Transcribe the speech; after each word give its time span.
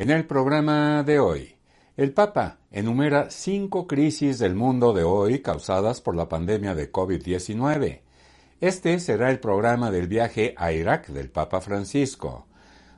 En 0.00 0.08
el 0.08 0.24
programa 0.24 1.02
de 1.02 1.18
hoy, 1.18 1.56
el 1.94 2.14
Papa 2.14 2.56
enumera 2.70 3.28
cinco 3.28 3.86
crisis 3.86 4.38
del 4.38 4.54
mundo 4.54 4.94
de 4.94 5.02
hoy 5.02 5.40
causadas 5.40 6.00
por 6.00 6.16
la 6.16 6.26
pandemia 6.26 6.74
de 6.74 6.90
COVID-19. 6.90 8.00
Este 8.62 8.98
será 8.98 9.28
el 9.28 9.40
programa 9.40 9.90
del 9.90 10.08
viaje 10.08 10.54
a 10.56 10.72
Irak 10.72 11.08
del 11.08 11.28
Papa 11.28 11.60
Francisco. 11.60 12.46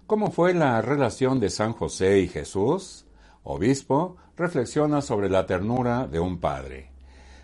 ¿Cómo 0.06 0.30
fue 0.30 0.55
la 0.55 0.80
relación 0.80 1.41
de 1.41 1.51
San 1.51 1.73
José 1.73 2.20
y 2.20 2.28
Jesús? 2.28 3.05
Obispo 3.42 4.16
reflexiona 4.37 5.03
sobre 5.03 5.28
la 5.28 5.45
ternura 5.45 6.06
de 6.06 6.20
un 6.20 6.39
padre. 6.39 6.92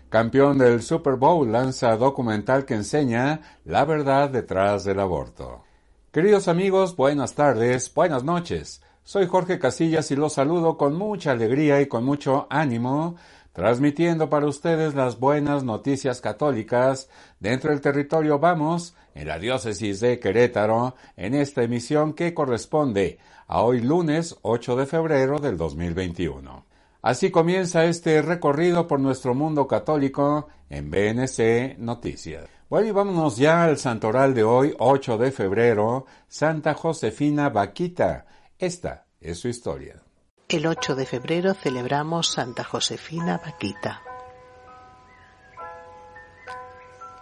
Campeón 0.07 0.57
del 0.57 0.81
Super 0.81 1.15
Bowl 1.15 1.51
lanza 1.51 1.97
documental 1.97 2.63
que 2.63 2.75
enseña 2.75 3.41
la 3.65 3.83
verdad 3.83 4.29
detrás 4.29 4.85
del 4.85 5.01
aborto. 5.01 5.65
Queridos 6.13 6.47
amigos, 6.47 6.95
buenas 6.95 7.35
tardes, 7.35 7.93
buenas 7.93 8.23
noches. 8.23 8.81
Soy 9.09 9.25
Jorge 9.25 9.57
Casillas 9.57 10.11
y 10.11 10.15
los 10.15 10.33
saludo 10.33 10.77
con 10.77 10.93
mucha 10.93 11.31
alegría 11.31 11.81
y 11.81 11.87
con 11.87 12.03
mucho 12.03 12.45
ánimo, 12.51 13.15
transmitiendo 13.53 14.29
para 14.29 14.45
ustedes 14.45 14.93
las 14.93 15.19
buenas 15.19 15.63
noticias 15.63 16.21
católicas 16.21 17.09
dentro 17.39 17.71
del 17.71 17.81
territorio 17.81 18.37
Vamos, 18.37 18.93
en 19.15 19.29
la 19.29 19.39
diócesis 19.39 19.99
de 19.99 20.19
Querétaro, 20.19 20.93
en 21.17 21.33
esta 21.33 21.63
emisión 21.63 22.13
que 22.13 22.35
corresponde 22.35 23.17
a 23.47 23.63
hoy 23.63 23.81
lunes 23.81 24.37
8 24.43 24.75
de 24.75 24.85
febrero 24.85 25.39
del 25.39 25.57
2021. 25.57 26.65
Así 27.01 27.31
comienza 27.31 27.85
este 27.85 28.21
recorrido 28.21 28.85
por 28.85 28.99
nuestro 28.99 29.33
mundo 29.33 29.65
católico 29.65 30.49
en 30.69 30.91
BNC 30.91 31.79
Noticias. 31.79 32.45
Bueno, 32.69 32.87
y 32.87 32.91
vámonos 32.91 33.37
ya 33.37 33.63
al 33.63 33.79
santoral 33.79 34.35
de 34.35 34.43
hoy, 34.43 34.75
8 34.77 35.17
de 35.17 35.31
febrero, 35.31 36.05
Santa 36.27 36.75
Josefina 36.75 37.49
Vaquita, 37.49 38.27
esta 38.59 39.05
es 39.21 39.39
su 39.39 39.47
historia. 39.47 40.03
El 40.49 40.67
8 40.67 40.95
de 40.95 41.05
febrero 41.05 41.53
celebramos 41.53 42.27
Santa 42.27 42.65
Josefina 42.65 43.37
Vaquita. 43.37 44.01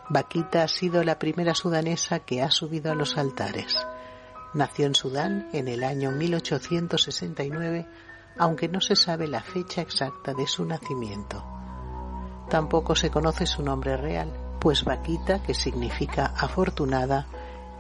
Vaquita 0.10 0.64
ha 0.64 0.68
sido 0.68 1.04
la 1.04 1.20
primera 1.20 1.54
sudanesa 1.54 2.20
que 2.20 2.42
ha 2.42 2.50
subido 2.50 2.92
a 2.92 2.96
los 2.96 3.18
altares. 3.18 3.78
Nació 4.56 4.88
en 4.88 4.96
Sudán 4.96 5.50
en 5.54 5.68
el 5.68 5.84
año 5.84 6.12
1869, 6.12 7.88
aunque 8.40 8.68
no 8.68 8.82
se 8.82 8.96
sabe 8.96 9.28
la 9.28 9.42
fecha 9.42 9.82
exacta 9.82 10.34
de 10.34 10.48
su 10.48 10.66
nacimiento. 10.66 11.46
Tampoco 12.50 12.96
se 12.96 13.12
conoce 13.12 13.46
su 13.46 13.62
nombre 13.62 13.96
real, 13.96 14.58
pues 14.60 14.86
Vaquita, 14.86 15.44
que 15.44 15.54
significa 15.54 16.34
afortunada, 16.36 17.28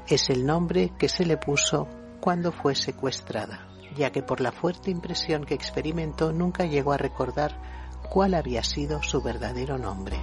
es 0.08 0.30
el 0.30 0.46
nombre 0.46 0.94
que 1.00 1.10
se 1.10 1.26
le 1.26 1.38
puso 1.38 1.88
cuando 2.28 2.52
fue 2.52 2.76
secuestrada, 2.76 3.70
ya 3.96 4.12
que 4.12 4.22
por 4.22 4.42
la 4.42 4.52
fuerte 4.52 4.92
impresión 4.92 5.46
que 5.46 5.54
experimentó 5.54 6.34
nunca 6.34 6.66
llegó 6.66 6.92
a 6.92 6.98
recordar 6.98 7.56
cuál 8.10 8.34
había 8.34 8.66
sido 8.66 9.02
su 9.02 9.22
verdadero 9.22 9.78
nombre. 9.78 10.18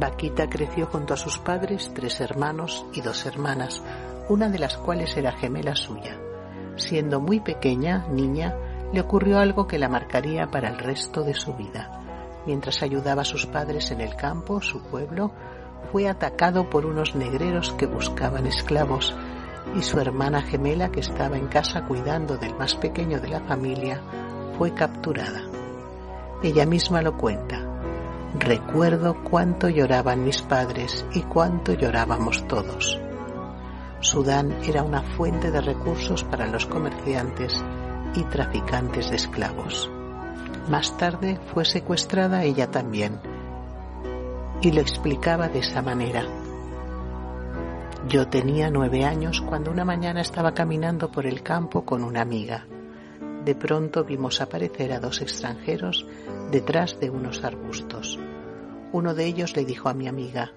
Vaquita 0.00 0.50
creció 0.50 0.86
junto 0.86 1.14
a 1.14 1.16
sus 1.16 1.38
padres, 1.38 1.92
tres 1.94 2.20
hermanos 2.20 2.84
y 2.92 3.02
dos 3.02 3.24
hermanas, 3.24 3.80
una 4.28 4.48
de 4.48 4.58
las 4.58 4.76
cuales 4.76 5.16
era 5.16 5.30
gemela 5.30 5.76
suya. 5.76 6.18
Siendo 6.74 7.20
muy 7.20 7.38
pequeña, 7.38 8.08
niña, 8.08 8.56
le 8.92 9.00
ocurrió 9.00 9.38
algo 9.38 9.68
que 9.68 9.78
la 9.78 9.88
marcaría 9.88 10.48
para 10.48 10.68
el 10.68 10.78
resto 10.80 11.22
de 11.22 11.34
su 11.34 11.54
vida. 11.54 12.00
Mientras 12.46 12.82
ayudaba 12.82 13.22
a 13.22 13.24
sus 13.24 13.46
padres 13.46 13.92
en 13.92 14.00
el 14.00 14.16
campo, 14.16 14.60
su 14.60 14.82
pueblo, 14.82 15.30
fue 15.90 16.08
atacado 16.08 16.70
por 16.70 16.86
unos 16.86 17.14
negreros 17.14 17.72
que 17.72 17.86
buscaban 17.86 18.46
esclavos 18.46 19.14
y 19.76 19.82
su 19.82 19.98
hermana 20.00 20.42
gemela 20.42 20.90
que 20.90 21.00
estaba 21.00 21.36
en 21.36 21.48
casa 21.48 21.84
cuidando 21.84 22.36
del 22.36 22.54
más 22.56 22.74
pequeño 22.74 23.20
de 23.20 23.28
la 23.28 23.40
familia 23.40 24.00
fue 24.58 24.74
capturada. 24.74 25.42
Ella 26.42 26.66
misma 26.66 27.02
lo 27.02 27.16
cuenta. 27.16 27.66
Recuerdo 28.38 29.22
cuánto 29.24 29.68
lloraban 29.68 30.24
mis 30.24 30.42
padres 30.42 31.04
y 31.12 31.22
cuánto 31.22 31.74
llorábamos 31.74 32.46
todos. 32.46 33.00
Sudán 34.00 34.56
era 34.64 34.82
una 34.82 35.02
fuente 35.02 35.50
de 35.50 35.60
recursos 35.60 36.24
para 36.24 36.46
los 36.46 36.66
comerciantes 36.66 37.62
y 38.14 38.22
traficantes 38.24 39.10
de 39.10 39.16
esclavos. 39.16 39.90
Más 40.68 40.96
tarde 40.96 41.38
fue 41.52 41.64
secuestrada 41.64 42.44
ella 42.44 42.70
también 42.70 43.29
y 44.62 44.72
lo 44.72 44.80
explicaba 44.80 45.48
de 45.48 45.60
esa 45.60 45.82
manera. 45.82 46.24
Yo 48.08 48.28
tenía 48.28 48.70
nueve 48.70 49.04
años 49.04 49.40
cuando 49.40 49.70
una 49.70 49.84
mañana 49.84 50.20
estaba 50.20 50.52
caminando 50.52 51.10
por 51.10 51.26
el 51.26 51.42
campo 51.42 51.84
con 51.84 52.02
una 52.02 52.20
amiga. 52.20 52.66
De 53.44 53.54
pronto 53.54 54.04
vimos 54.04 54.40
aparecer 54.40 54.92
a 54.92 55.00
dos 55.00 55.22
extranjeros 55.22 56.06
detrás 56.50 56.98
de 57.00 57.08
unos 57.08 57.42
arbustos. 57.44 58.18
Uno 58.92 59.14
de 59.14 59.26
ellos 59.26 59.56
le 59.56 59.64
dijo 59.64 59.88
a 59.88 59.94
mi 59.94 60.08
amiga, 60.08 60.52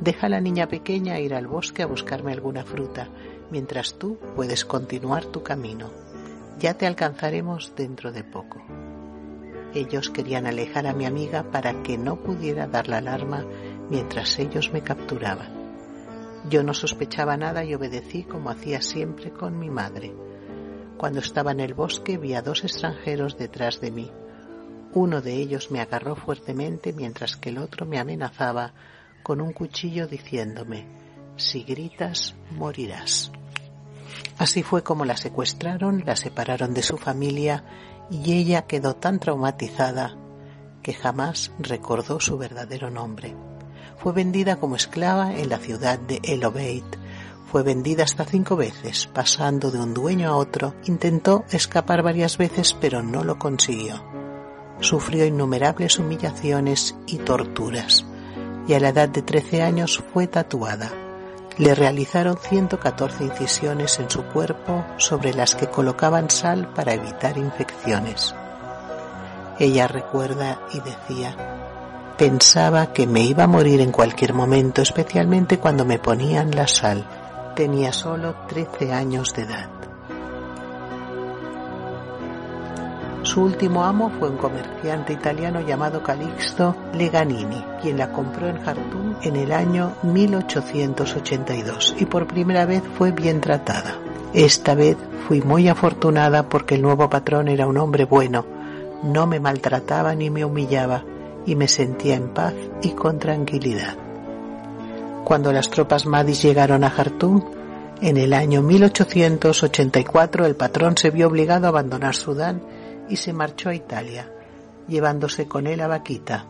deja 0.00 0.26
a 0.26 0.30
la 0.30 0.40
niña 0.40 0.68
pequeña 0.68 1.18
ir 1.18 1.34
al 1.34 1.46
bosque 1.46 1.82
a 1.82 1.86
buscarme 1.86 2.32
alguna 2.32 2.64
fruta, 2.64 3.08
mientras 3.50 3.98
tú 3.98 4.18
puedes 4.36 4.64
continuar 4.64 5.24
tu 5.24 5.42
camino. 5.42 5.90
Ya 6.58 6.74
te 6.74 6.86
alcanzaremos 6.86 7.74
dentro 7.74 8.12
de 8.12 8.22
poco. 8.22 8.62
Ellos 9.74 10.10
querían 10.10 10.46
alejar 10.46 10.86
a 10.86 10.92
mi 10.92 11.04
amiga 11.04 11.50
para 11.50 11.82
que 11.82 11.96
no 11.96 12.16
pudiera 12.16 12.66
dar 12.66 12.88
la 12.88 12.98
alarma 12.98 13.46
mientras 13.88 14.38
ellos 14.38 14.72
me 14.72 14.82
capturaban. 14.82 15.60
Yo 16.48 16.62
no 16.62 16.74
sospechaba 16.74 17.36
nada 17.36 17.64
y 17.64 17.74
obedecí 17.74 18.24
como 18.24 18.50
hacía 18.50 18.80
siempre 18.80 19.30
con 19.30 19.58
mi 19.58 19.70
madre. 19.70 20.12
Cuando 20.96 21.20
estaba 21.20 21.52
en 21.52 21.60
el 21.60 21.74
bosque 21.74 22.18
vi 22.18 22.34
a 22.34 22.42
dos 22.42 22.64
extranjeros 22.64 23.36
detrás 23.38 23.80
de 23.80 23.90
mí. 23.90 24.10
Uno 24.92 25.20
de 25.20 25.34
ellos 25.34 25.70
me 25.70 25.80
agarró 25.80 26.16
fuertemente 26.16 26.92
mientras 26.92 27.36
que 27.36 27.50
el 27.50 27.58
otro 27.58 27.86
me 27.86 27.98
amenazaba 27.98 28.72
con 29.22 29.40
un 29.40 29.52
cuchillo 29.52 30.08
diciéndome, 30.08 30.86
si 31.36 31.62
gritas, 31.62 32.34
morirás. 32.50 33.30
Así 34.38 34.62
fue 34.62 34.82
como 34.82 35.04
la 35.04 35.16
secuestraron, 35.16 36.02
la 36.04 36.16
separaron 36.16 36.74
de 36.74 36.82
su 36.82 36.96
familia 36.96 37.64
y 38.10 38.34
ella 38.34 38.62
quedó 38.62 38.94
tan 38.96 39.20
traumatizada 39.20 40.16
que 40.82 40.94
jamás 40.94 41.52
recordó 41.58 42.20
su 42.20 42.38
verdadero 42.38 42.90
nombre. 42.90 43.34
Fue 43.98 44.12
vendida 44.12 44.56
como 44.56 44.76
esclava 44.76 45.34
en 45.34 45.48
la 45.48 45.58
ciudad 45.58 45.98
de 45.98 46.20
El 46.24 46.44
Obeid. 46.44 46.84
Fue 47.50 47.62
vendida 47.62 48.04
hasta 48.04 48.24
cinco 48.24 48.56
veces, 48.56 49.06
pasando 49.06 49.70
de 49.70 49.78
un 49.78 49.92
dueño 49.92 50.30
a 50.30 50.36
otro. 50.36 50.74
Intentó 50.86 51.44
escapar 51.50 52.02
varias 52.02 52.38
veces, 52.38 52.74
pero 52.80 53.02
no 53.02 53.24
lo 53.24 53.38
consiguió. 53.38 54.02
Sufrió 54.80 55.26
innumerables 55.26 55.98
humillaciones 55.98 56.96
y 57.06 57.18
torturas, 57.18 58.06
y 58.66 58.74
a 58.74 58.80
la 58.80 58.88
edad 58.88 59.08
de 59.08 59.22
13 59.22 59.62
años 59.62 60.02
fue 60.12 60.26
tatuada 60.26 60.90
le 61.58 61.74
realizaron 61.74 62.36
114 62.36 63.24
incisiones 63.24 63.98
en 63.98 64.10
su 64.10 64.24
cuerpo 64.24 64.84
sobre 64.96 65.34
las 65.34 65.54
que 65.54 65.68
colocaban 65.68 66.30
sal 66.30 66.72
para 66.74 66.94
evitar 66.94 67.36
infecciones. 67.36 68.34
Ella 69.58 69.86
recuerda 69.86 70.60
y 70.72 70.80
decía, 70.80 71.36
pensaba 72.16 72.92
que 72.92 73.06
me 73.06 73.22
iba 73.22 73.44
a 73.44 73.46
morir 73.46 73.80
en 73.80 73.92
cualquier 73.92 74.32
momento, 74.32 74.80
especialmente 74.80 75.58
cuando 75.58 75.84
me 75.84 75.98
ponían 75.98 76.50
la 76.50 76.66
sal. 76.66 77.04
Tenía 77.54 77.92
solo 77.92 78.36
13 78.48 78.92
años 78.92 79.34
de 79.34 79.42
edad. 79.42 79.68
Su 83.22 83.42
último 83.42 83.84
amo 83.84 84.10
fue 84.18 84.30
un 84.30 84.38
comerciante 84.38 85.12
italiano 85.12 85.60
llamado 85.60 86.02
Calixto 86.02 86.74
Leganini, 86.94 87.62
quien 87.82 87.98
la 87.98 88.10
compró 88.10 88.48
en 88.48 88.62
Jartum 88.62 89.09
en 89.22 89.36
el 89.36 89.52
año 89.52 89.94
1882 90.02 91.96
y 91.98 92.06
por 92.06 92.26
primera 92.26 92.66
vez 92.66 92.82
fue 92.96 93.12
bien 93.12 93.40
tratada. 93.40 93.98
Esta 94.32 94.74
vez 94.74 94.96
fui 95.26 95.42
muy 95.42 95.68
afortunada 95.68 96.48
porque 96.48 96.76
el 96.76 96.82
nuevo 96.82 97.10
patrón 97.10 97.48
era 97.48 97.66
un 97.66 97.78
hombre 97.78 98.04
bueno, 98.04 98.46
no 99.02 99.26
me 99.26 99.40
maltrataba 99.40 100.14
ni 100.14 100.30
me 100.30 100.44
humillaba 100.44 101.04
y 101.46 101.56
me 101.56 101.68
sentía 101.68 102.16
en 102.16 102.28
paz 102.34 102.54
y 102.82 102.90
con 102.90 103.18
tranquilidad. 103.18 103.96
Cuando 105.24 105.52
las 105.52 105.70
tropas 105.70 106.06
Madis 106.06 106.42
llegaron 106.42 106.84
a 106.84 106.90
Jartum, 106.90 107.42
en 108.00 108.16
el 108.16 108.32
año 108.32 108.62
1884 108.62 110.46
el 110.46 110.56
patrón 110.56 110.96
se 110.96 111.10
vio 111.10 111.28
obligado 111.28 111.66
a 111.66 111.68
abandonar 111.68 112.14
Sudán 112.14 112.62
y 113.08 113.16
se 113.16 113.32
marchó 113.32 113.68
a 113.68 113.74
Italia, 113.74 114.32
llevándose 114.88 115.46
con 115.46 115.66
él 115.66 115.80
a 115.80 115.88
Vaquita. 115.88 116.46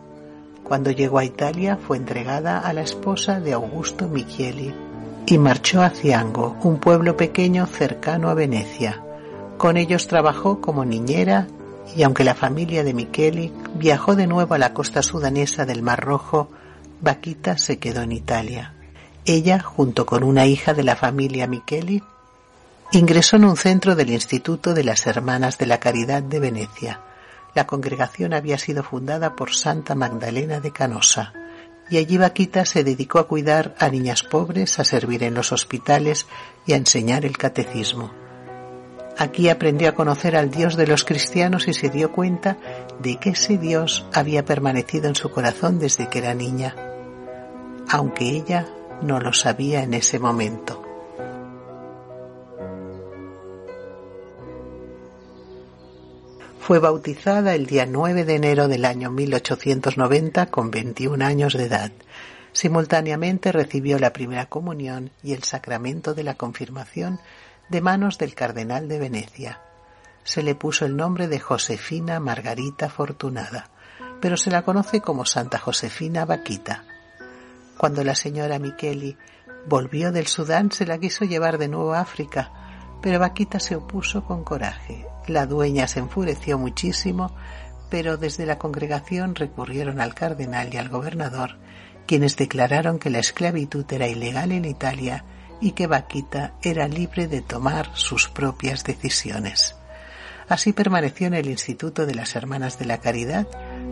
Cuando 0.71 0.93
llegó 0.93 1.19
a 1.19 1.25
Italia 1.25 1.77
fue 1.85 1.97
entregada 1.97 2.61
a 2.61 2.73
la 2.73 2.83
esposa 2.83 3.41
de 3.41 3.55
Augusto 3.55 4.07
Michieli 4.07 4.73
y 5.27 5.37
marchó 5.37 5.83
a 5.83 5.91
Ciango, 5.91 6.57
un 6.63 6.79
pueblo 6.79 7.17
pequeño 7.17 7.67
cercano 7.67 8.29
a 8.29 8.35
Venecia. 8.35 9.03
Con 9.59 9.77
ellos 9.77 10.07
trabajó 10.07 10.61
como 10.61 10.85
niñera 10.85 11.49
y 11.97 12.05
aunque 12.05 12.23
la 12.23 12.37
familia 12.37 12.85
de 12.85 12.95
Micheli 12.95 13.53
viajó 13.75 14.15
de 14.15 14.29
nuevo 14.29 14.55
a 14.55 14.59
la 14.59 14.73
costa 14.73 15.03
sudanesa 15.03 15.67
del 15.67 15.83
Mar 15.83 16.05
Rojo, 16.05 16.51
Vaquita 17.01 17.59
se 17.59 17.81
quedó 17.81 18.03
en 18.03 18.13
Italia. 18.13 18.73
Ella, 19.25 19.59
junto 19.59 20.07
con 20.07 20.23
una 20.23 20.47
hija 20.47 20.73
de 20.73 20.85
la 20.85 20.95
familia 20.95 21.49
Micheli, 21.49 22.01
ingresó 22.93 23.35
en 23.35 23.47
un 23.47 23.57
centro 23.57 23.97
del 23.97 24.11
Instituto 24.11 24.73
de 24.73 24.85
las 24.85 25.05
Hermanas 25.09 25.59
de 25.59 25.67
la 25.67 25.81
Caridad 25.81 26.23
de 26.23 26.39
Venecia. 26.39 27.01
La 27.55 27.67
congregación 27.67 28.33
había 28.33 28.59
sido 28.59 28.83
fundada 28.83 29.35
por 29.37 29.55
Santa 29.55 29.95
Magdalena 29.95 30.61
de 30.61 30.73
Canosa 30.73 31.33
y 31.91 31.99
allí 31.99 32.17
Vaquita 32.17 32.65
se 32.65 32.85
dedicó 32.85 33.19
a 33.19 33.27
cuidar 33.27 33.75
a 33.79 33.89
niñas 33.89 34.23
pobres, 34.23 34.79
a 34.79 34.85
servir 34.85 35.25
en 35.25 35.35
los 35.35 35.51
hospitales 35.51 36.27
y 36.65 36.73
a 36.73 36.77
enseñar 36.77 37.25
el 37.25 37.37
catecismo. 37.37 38.13
Aquí 39.19 39.49
aprendió 39.49 39.89
a 39.89 39.95
conocer 39.95 40.37
al 40.37 40.51
Dios 40.51 40.77
de 40.77 40.87
los 40.87 41.05
cristianos 41.05 41.67
y 41.69 41.75
se 41.75 41.91
dio 41.91 42.13
cuenta 42.13 42.57
de 43.01 43.17
que 43.17 43.31
ese 43.31 43.59
Dios 43.59 44.07
había 44.15 44.45
permanecido 44.45 45.09
en 45.09 45.17
su 45.17 45.31
corazón 45.31 45.79
desde 45.81 46.09
que 46.09 46.21
era 46.21 46.33
niña, 46.33 46.77
aunque 47.91 48.31
ella 48.31 48.67
no 49.03 49.19
lo 49.19 49.33
sabía 49.33 49.83
en 49.83 49.95
ese 49.95 50.21
momento. 50.21 50.90
Fue 56.71 56.79
bautizada 56.79 57.57
el 57.57 57.67
día 57.67 57.85
9 57.85 58.25
de 58.25 58.37
enero 58.37 58.69
del 58.69 58.85
año 58.85 59.11
1890 59.11 60.47
con 60.53 60.71
21 60.71 61.25
años 61.25 61.55
de 61.55 61.65
edad. 61.65 61.91
Simultáneamente 62.53 63.51
recibió 63.51 63.99
la 63.99 64.13
primera 64.13 64.47
comunión 64.47 65.11
y 65.25 65.33
el 65.33 65.43
sacramento 65.43 66.15
de 66.15 66.23
la 66.23 66.37
confirmación 66.37 67.19
de 67.71 67.81
manos 67.81 68.19
del 68.19 68.37
cardenal 68.37 68.87
de 68.87 69.01
Venecia. 69.01 69.61
Se 70.23 70.45
le 70.45 70.55
puso 70.55 70.87
el 70.87 70.97
nombre 70.97 71.27
de 71.27 71.41
Josefina 71.41 72.21
Margarita 72.21 72.89
Fortunada, 72.89 73.69
pero 74.21 74.37
se 74.37 74.53
la 74.53 74.63
conoce 74.63 75.01
como 75.01 75.25
Santa 75.25 75.59
Josefina 75.59 76.25
Vaquita. 76.25 76.85
Cuando 77.79 78.05
la 78.05 78.15
señora 78.15 78.61
Micheli 78.61 79.17
volvió 79.67 80.13
del 80.13 80.29
Sudán 80.29 80.71
se 80.71 80.87
la 80.87 80.99
quiso 80.99 81.25
llevar 81.25 81.59
de 81.59 81.67
nuevo 81.67 81.95
a 81.95 82.01
África, 82.01 82.60
pero 83.03 83.19
Vaquita 83.19 83.61
se 83.61 83.77
opuso 83.77 84.25
con 84.25 84.45
coraje. 84.45 85.07
La 85.27 85.47
dueña 85.47 85.87
se 85.87 86.01
enfureció 86.01 86.59
muchísimo, 86.59 87.35
pero 87.89 88.17
desde 88.17 88.47
la 88.47 88.59
congregación 88.59 89.35
recurrieron 89.35 90.01
al 90.01 90.15
cardenal 90.15 90.73
y 90.73 90.77
al 90.77 90.89
gobernador, 90.89 91.59
quienes 92.07 92.37
declararon 92.37 92.99
que 92.99 93.11
la 93.11 93.19
esclavitud 93.19 93.85
era 93.91 94.09
ilegal 94.09 94.53
en 94.53 94.65
Italia 94.65 95.25
y 95.61 95.73
que 95.73 95.87
Vaquita 95.87 96.55
era 96.63 96.89
libre 96.89 97.29
de 97.29 97.43
tomar 97.43 97.91
sus 97.95 98.29
propias 98.29 98.85
decisiones. 98.85 99.77
Así 100.49 100.73
permaneció 100.73 101.29
en 101.29 101.35
el 101.35 101.49
Instituto 101.49 102.07
de 102.07 102.15
las 102.17 102.35
Hermanas 102.35 102.77
de 102.79 102.87
la 102.87 102.99
Caridad, 102.99 103.47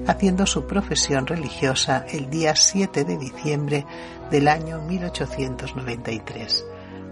haciendo 0.08 0.44
su 0.44 0.66
profesión 0.66 1.26
religiosa 1.26 2.04
el 2.10 2.30
día 2.30 2.56
7 2.56 3.04
de 3.04 3.16
diciembre 3.16 3.86
del 4.30 4.48
año 4.48 4.80
1893, 4.80 6.64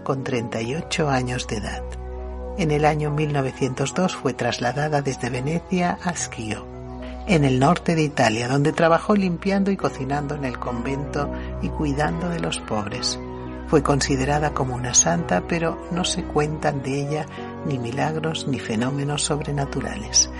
con 0.07 0.23
38 0.23 1.09
años 1.09 1.47
de 1.47 1.57
edad. 1.57 1.83
En 2.57 2.71
el 2.71 2.85
año 2.85 3.11
1902 3.11 4.15
fue 4.15 4.33
trasladada 4.33 5.01
desde 5.01 5.29
Venecia 5.29 5.99
a 6.01 6.13
Schio, 6.13 6.65
en 7.27 7.43
el 7.43 7.59
norte 7.59 7.93
de 7.93 8.03
Italia, 8.03 8.47
donde 8.47 8.71
trabajó 8.71 9.17
limpiando 9.17 9.69
y 9.69 9.75
cocinando 9.75 10.35
en 10.35 10.45
el 10.45 10.59
convento 10.59 11.29
y 11.61 11.67
cuidando 11.67 12.29
de 12.29 12.39
los 12.39 12.59
pobres. 12.59 13.19
Fue 13.67 13.83
considerada 13.83 14.53
como 14.53 14.75
una 14.75 14.93
santa, 14.93 15.43
pero 15.45 15.77
no 15.91 16.05
se 16.05 16.23
cuentan 16.23 16.81
de 16.83 17.01
ella 17.01 17.25
ni 17.65 17.77
milagros 17.77 18.47
ni 18.47 18.59
fenómenos 18.59 19.23
sobrenaturales. 19.25 20.31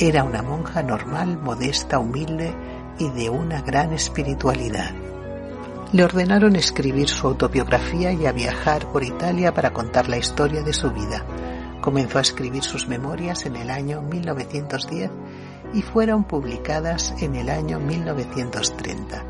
Era 0.00 0.24
una 0.24 0.42
monja 0.42 0.82
normal, 0.82 1.38
modesta, 1.38 2.00
humilde 2.00 2.52
y 2.98 3.08
de 3.10 3.30
una 3.30 3.62
gran 3.62 3.92
espiritualidad. 3.92 5.11
Le 5.92 6.04
ordenaron 6.04 6.56
escribir 6.56 7.06
su 7.10 7.26
autobiografía 7.26 8.12
y 8.12 8.24
a 8.24 8.32
viajar 8.32 8.90
por 8.90 9.04
Italia 9.04 9.52
para 9.52 9.74
contar 9.74 10.08
la 10.08 10.16
historia 10.16 10.62
de 10.62 10.72
su 10.72 10.90
vida. 10.90 11.26
Comenzó 11.82 12.16
a 12.16 12.22
escribir 12.22 12.62
sus 12.62 12.88
memorias 12.88 13.44
en 13.44 13.56
el 13.56 13.68
año 13.68 14.00
1910 14.00 15.10
y 15.74 15.82
fueron 15.82 16.24
publicadas 16.24 17.14
en 17.20 17.34
el 17.34 17.50
año 17.50 17.78
1930. 17.78 19.26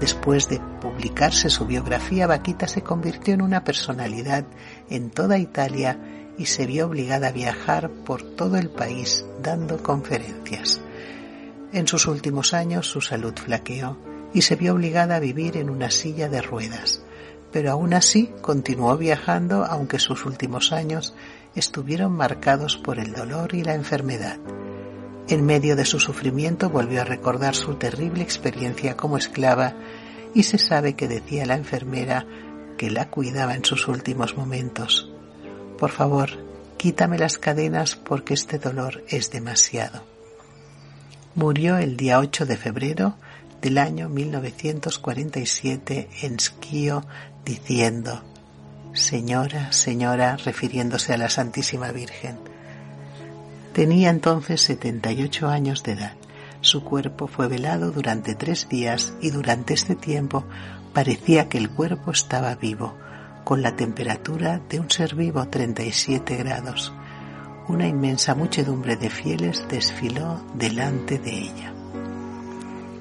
Después 0.00 0.48
de 0.48 0.58
publicarse 0.80 1.50
su 1.50 1.66
biografía, 1.66 2.26
Vaquita 2.26 2.66
se 2.66 2.80
convirtió 2.80 3.34
en 3.34 3.42
una 3.42 3.62
personalidad 3.62 4.46
en 4.88 5.10
toda 5.10 5.36
Italia 5.36 5.98
y 6.38 6.46
se 6.46 6.64
vio 6.64 6.86
obligada 6.86 7.28
a 7.28 7.32
viajar 7.32 7.90
por 7.90 8.22
todo 8.22 8.56
el 8.56 8.70
país 8.70 9.26
dando 9.42 9.82
conferencias. 9.82 10.80
En 11.74 11.86
sus 11.86 12.06
últimos 12.06 12.54
años 12.54 12.86
su 12.86 13.02
salud 13.02 13.34
flaqueó 13.36 13.98
y 14.32 14.42
se 14.42 14.56
vio 14.56 14.74
obligada 14.74 15.16
a 15.16 15.20
vivir 15.20 15.56
en 15.56 15.70
una 15.70 15.90
silla 15.90 16.28
de 16.28 16.42
ruedas, 16.42 17.02
pero 17.52 17.72
aún 17.72 17.94
así 17.94 18.30
continuó 18.40 18.96
viajando 18.96 19.64
aunque 19.64 19.98
sus 19.98 20.24
últimos 20.24 20.72
años 20.72 21.14
estuvieron 21.54 22.12
marcados 22.12 22.76
por 22.76 22.98
el 22.98 23.12
dolor 23.12 23.54
y 23.54 23.64
la 23.64 23.74
enfermedad. 23.74 24.38
En 25.28 25.46
medio 25.46 25.76
de 25.76 25.84
su 25.84 26.00
sufrimiento 26.00 26.70
volvió 26.70 27.02
a 27.02 27.04
recordar 27.04 27.54
su 27.54 27.74
terrible 27.74 28.22
experiencia 28.22 28.96
como 28.96 29.16
esclava 29.16 29.74
y 30.34 30.44
se 30.44 30.58
sabe 30.58 30.94
que 30.94 31.08
decía 31.08 31.46
la 31.46 31.56
enfermera 31.56 32.26
que 32.76 32.90
la 32.90 33.10
cuidaba 33.10 33.54
en 33.54 33.64
sus 33.64 33.88
últimos 33.88 34.36
momentos. 34.36 35.12
Por 35.78 35.90
favor, 35.90 36.30
quítame 36.76 37.18
las 37.18 37.38
cadenas 37.38 37.96
porque 37.96 38.34
este 38.34 38.58
dolor 38.58 39.04
es 39.08 39.30
demasiado. 39.30 40.02
Murió 41.34 41.78
el 41.78 41.96
día 41.96 42.18
8 42.18 42.46
de 42.46 42.56
febrero 42.56 43.14
del 43.60 43.78
año 43.78 44.08
1947 44.08 46.08
en 46.22 46.40
Skio 46.40 47.04
diciendo, 47.44 48.22
Señora, 48.92 49.72
señora, 49.72 50.36
refiriéndose 50.36 51.12
a 51.12 51.18
la 51.18 51.30
Santísima 51.30 51.92
Virgen, 51.92 52.38
Tenía 53.72 54.10
entonces 54.10 54.62
78 54.62 55.48
años 55.48 55.82
de 55.84 55.92
edad. 55.92 56.14
Su 56.60 56.84
cuerpo 56.84 57.28
fue 57.28 57.46
velado 57.46 57.92
durante 57.92 58.34
tres 58.34 58.68
días 58.68 59.14
y 59.20 59.30
durante 59.30 59.74
este 59.74 59.94
tiempo 59.94 60.44
parecía 60.92 61.48
que 61.48 61.58
el 61.58 61.70
cuerpo 61.70 62.10
estaba 62.10 62.54
vivo, 62.56 62.96
con 63.44 63.62
la 63.62 63.76
temperatura 63.76 64.60
de 64.68 64.80
un 64.80 64.90
ser 64.90 65.14
vivo 65.14 65.48
37 65.48 66.36
grados. 66.36 66.92
Una 67.68 67.86
inmensa 67.86 68.34
muchedumbre 68.34 68.96
de 68.96 69.08
fieles 69.08 69.64
desfiló 69.68 70.44
delante 70.54 71.18
de 71.18 71.30
ella. 71.30 71.79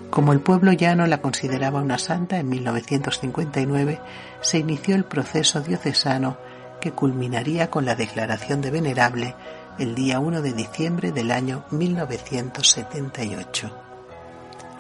Como 0.09 0.33
el 0.33 0.41
pueblo 0.41 0.73
llano 0.73 1.05
la 1.05 1.21
consideraba 1.21 1.81
una 1.81 1.99
santa, 1.99 2.39
en 2.39 2.49
1959 2.49 4.01
se 4.41 4.57
inició 4.57 4.95
el 4.95 5.05
proceso 5.05 5.61
diocesano 5.61 6.37
que 6.81 6.91
culminaría 6.91 7.69
con 7.69 7.85
la 7.85 7.95
declaración 7.95 8.61
de 8.61 8.71
venerable 8.71 9.35
el 9.77 9.95
día 9.95 10.19
1 10.19 10.41
de 10.41 10.53
diciembre 10.53 11.11
del 11.11 11.31
año 11.31 11.63
1978. 11.71 13.71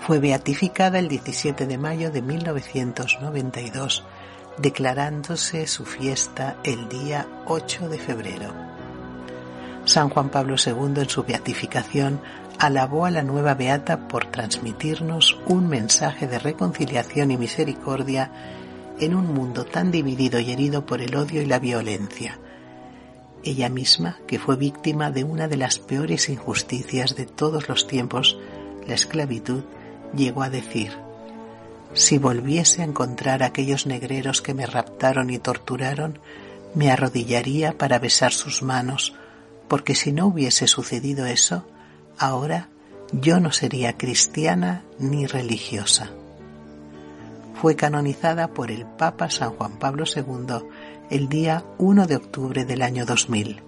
Fue 0.01 0.19
beatificada 0.19 0.97
el 0.97 1.07
17 1.07 1.67
de 1.67 1.77
mayo 1.77 2.09
de 2.09 2.21
1992, 2.21 4.03
declarándose 4.57 5.67
su 5.67 5.85
fiesta 5.85 6.55
el 6.63 6.89
día 6.89 7.27
8 7.45 7.89
de 7.89 7.99
febrero. 7.99 8.53
San 9.85 10.09
Juan 10.09 10.29
Pablo 10.29 10.55
II 10.63 11.01
en 11.01 11.09
su 11.09 11.23
beatificación 11.23 12.21
alabó 12.59 13.05
a 13.05 13.11
la 13.11 13.23
nueva 13.23 13.53
beata 13.55 14.07
por 14.07 14.25
transmitirnos 14.25 15.39
un 15.47 15.67
mensaje 15.69 16.27
de 16.27 16.39
reconciliación 16.39 17.31
y 17.31 17.37
misericordia 17.37 18.31
en 18.99 19.15
un 19.15 19.33
mundo 19.33 19.65
tan 19.65 19.91
dividido 19.91 20.39
y 20.39 20.51
herido 20.51 20.85
por 20.85 21.01
el 21.01 21.15
odio 21.15 21.41
y 21.41 21.45
la 21.45 21.59
violencia, 21.59 22.37
ella 23.43 23.69
misma, 23.69 24.17
que 24.27 24.39
fue 24.39 24.57
víctima 24.57 25.11
de 25.11 25.23
una 25.23 25.47
de 25.47 25.55
las 25.55 25.79
peores 25.79 26.27
injusticias 26.27 27.15
de 27.15 27.25
todos 27.25 27.69
los 27.69 27.87
tiempos, 27.87 28.37
la 28.85 28.95
esclavitud, 28.95 29.63
llegó 30.13 30.43
a 30.43 30.49
decir, 30.49 30.91
si 31.93 32.17
volviese 32.17 32.81
a 32.81 32.85
encontrar 32.85 33.41
a 33.41 33.47
aquellos 33.47 33.85
negreros 33.85 34.41
que 34.41 34.53
me 34.53 34.65
raptaron 34.65 35.29
y 35.29 35.39
torturaron, 35.39 36.19
me 36.75 36.91
arrodillaría 36.91 37.77
para 37.77 37.99
besar 37.99 38.33
sus 38.33 38.61
manos, 38.61 39.15
porque 39.69 39.95
si 39.95 40.11
no 40.11 40.27
hubiese 40.27 40.67
sucedido 40.67 41.25
eso, 41.25 41.65
ahora 42.19 42.69
yo 43.11 43.39
no 43.39 43.51
sería 43.51 43.97
cristiana 43.97 44.83
ni 44.99 45.25
religiosa. 45.25 46.11
fue 47.55 47.75
canonizada 47.75 48.53
por 48.53 48.71
el 48.71 48.85
Papa 48.85 49.29
San 49.29 49.51
Juan 49.51 49.79
Pablo 49.79 50.05
II 50.05 50.67
el 51.09 51.27
día 51.27 51.65
1 51.77 52.07
de 52.07 52.15
octubre 52.15 52.63
del 52.63 52.81
año 52.81 53.05
2000. 53.05 53.63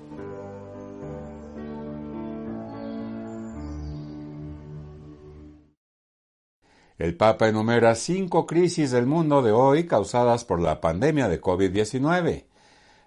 El 6.98 7.18
Papa 7.18 7.50
enumera 7.50 7.96
cinco 7.96 8.46
crisis 8.46 8.92
del 8.92 9.08
mundo 9.08 9.42
de 9.42 9.52
hoy 9.52 9.88
causadas 9.88 10.46
por 10.46 10.62
la 10.62 10.80
pandemia 10.80 11.28
de 11.28 11.42
COVID-19. 11.42 12.46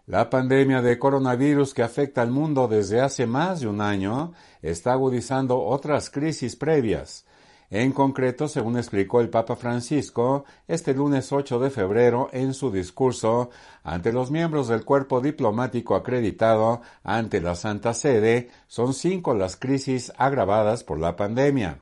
La 0.07 0.29
pandemia 0.29 0.83
de 0.83 0.99
coronavirus 0.99 1.73
que 1.73 1.83
afecta 1.83 2.21
al 2.21 2.31
mundo 2.31 2.69
desde 2.69 3.01
hace 3.01 3.27
más 3.27 3.61
de 3.61 3.69
un 3.69 3.81
año 3.81 4.35
está 4.61 4.93
agudizando 4.93 5.59
otras 5.59 6.11
crisis 6.11 6.57
previas. 6.57 7.25
En 7.71 7.91
concreto, 7.91 8.47
según 8.47 8.77
explicó 8.77 9.23
el 9.23 9.31
Papa 9.31 9.57
Francisco 9.57 10.45
este 10.69 10.93
lunes 10.93 11.33
8 11.33 11.59
de 11.59 11.71
febrero 11.71 12.29
en 12.33 12.53
su 12.53 12.71
discurso 12.71 13.49
ante 13.83 14.13
los 14.13 14.31
miembros 14.31 14.69
del 14.69 14.85
cuerpo 14.85 15.23
diplomático 15.23 15.95
acreditado 15.95 16.83
ante 17.03 17.41
la 17.41 17.55
Santa 17.55 17.95
Sede, 17.95 18.51
son 18.67 18.93
cinco 18.93 19.33
las 19.33 19.57
crisis 19.57 20.13
agravadas 20.19 20.85
por 20.85 21.01
la 21.01 21.17
pandemia. 21.17 21.79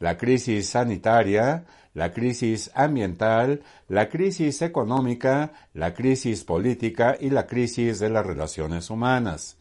La 0.00 0.18
crisis 0.18 0.70
sanitaria, 0.70 1.64
la 1.94 2.12
crisis 2.12 2.70
ambiental, 2.74 3.62
la 3.88 4.08
crisis 4.08 4.62
económica, 4.62 5.52
la 5.74 5.94
crisis 5.94 6.44
política 6.44 7.16
y 7.18 7.30
la 7.30 7.46
crisis 7.46 7.98
de 7.98 8.10
las 8.10 8.26
relaciones 8.26 8.90
humanas. 8.90 9.56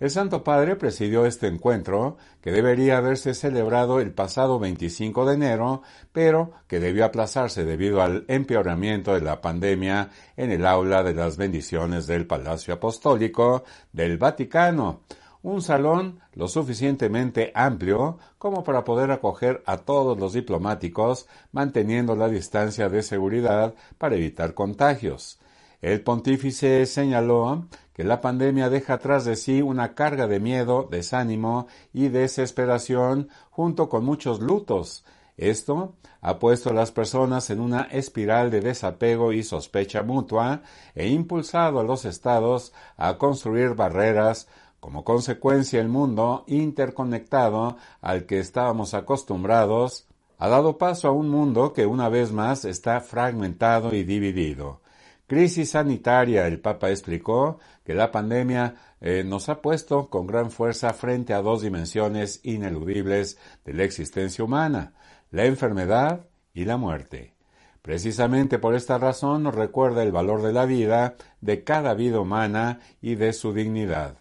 El 0.00 0.10
Santo 0.10 0.44
Padre 0.44 0.76
presidió 0.76 1.26
este 1.26 1.48
encuentro, 1.48 2.18
que 2.40 2.52
debería 2.52 2.98
haberse 2.98 3.34
celebrado 3.34 4.00
el 4.00 4.12
pasado 4.12 4.60
25 4.60 5.26
de 5.26 5.34
enero, 5.34 5.82
pero 6.12 6.52
que 6.68 6.78
debió 6.78 7.04
aplazarse 7.04 7.64
debido 7.64 8.00
al 8.00 8.24
empeoramiento 8.28 9.14
de 9.14 9.22
la 9.22 9.40
pandemia 9.40 10.10
en 10.36 10.52
el 10.52 10.66
aula 10.66 11.02
de 11.02 11.14
las 11.14 11.36
bendiciones 11.36 12.06
del 12.06 12.28
Palacio 12.28 12.74
Apostólico 12.74 13.64
del 13.92 14.18
Vaticano, 14.18 15.02
un 15.42 15.62
salón 15.62 16.20
lo 16.34 16.48
suficientemente 16.48 17.52
amplio 17.54 18.18
como 18.38 18.64
para 18.64 18.84
poder 18.84 19.10
acoger 19.10 19.62
a 19.66 19.78
todos 19.78 20.18
los 20.18 20.32
diplomáticos, 20.32 21.26
manteniendo 21.52 22.16
la 22.16 22.28
distancia 22.28 22.88
de 22.88 23.02
seguridad 23.02 23.74
para 23.98 24.16
evitar 24.16 24.54
contagios. 24.54 25.38
El 25.80 26.02
pontífice 26.02 26.86
señaló 26.86 27.68
que 27.94 28.02
la 28.02 28.20
pandemia 28.20 28.68
deja 28.68 28.94
atrás 28.94 29.24
de 29.24 29.36
sí 29.36 29.62
una 29.62 29.94
carga 29.94 30.26
de 30.26 30.40
miedo, 30.40 30.88
desánimo 30.90 31.68
y 31.92 32.08
desesperación 32.08 33.28
junto 33.50 33.88
con 33.88 34.04
muchos 34.04 34.40
lutos. 34.40 35.04
Esto 35.36 35.94
ha 36.20 36.40
puesto 36.40 36.70
a 36.70 36.74
las 36.74 36.90
personas 36.90 37.48
en 37.50 37.60
una 37.60 37.82
espiral 37.82 38.50
de 38.50 38.60
desapego 38.60 39.32
y 39.32 39.44
sospecha 39.44 40.02
mutua 40.02 40.62
e 40.96 41.06
impulsado 41.08 41.78
a 41.78 41.84
los 41.84 42.04
estados 42.04 42.72
a 42.96 43.18
construir 43.18 43.74
barreras 43.74 44.48
como 44.80 45.04
consecuencia, 45.04 45.80
el 45.80 45.88
mundo 45.88 46.44
interconectado 46.46 47.76
al 48.00 48.26
que 48.26 48.38
estábamos 48.38 48.94
acostumbrados 48.94 50.06
ha 50.38 50.48
dado 50.48 50.78
paso 50.78 51.08
a 51.08 51.12
un 51.12 51.28
mundo 51.28 51.72
que 51.72 51.84
una 51.84 52.08
vez 52.08 52.30
más 52.30 52.64
está 52.64 53.00
fragmentado 53.00 53.92
y 53.92 54.04
dividido. 54.04 54.80
Crisis 55.26 55.70
sanitaria, 55.70 56.46
el 56.46 56.60
Papa 56.60 56.90
explicó 56.90 57.58
que 57.84 57.92
la 57.92 58.12
pandemia 58.12 58.76
eh, 59.00 59.24
nos 59.24 59.48
ha 59.48 59.60
puesto 59.60 60.08
con 60.08 60.26
gran 60.26 60.50
fuerza 60.50 60.92
frente 60.94 61.34
a 61.34 61.42
dos 61.42 61.62
dimensiones 61.62 62.40
ineludibles 62.44 63.36
de 63.64 63.74
la 63.74 63.82
existencia 63.82 64.44
humana, 64.44 64.94
la 65.30 65.44
enfermedad 65.44 66.26
y 66.54 66.64
la 66.64 66.76
muerte. 66.76 67.34
Precisamente 67.82 68.58
por 68.58 68.74
esta 68.74 68.96
razón 68.96 69.42
nos 69.42 69.54
recuerda 69.54 70.02
el 70.02 70.12
valor 70.12 70.40
de 70.42 70.52
la 70.52 70.66
vida, 70.66 71.16
de 71.40 71.64
cada 71.64 71.94
vida 71.94 72.20
humana 72.20 72.80
y 73.02 73.16
de 73.16 73.32
su 73.32 73.52
dignidad 73.52 74.18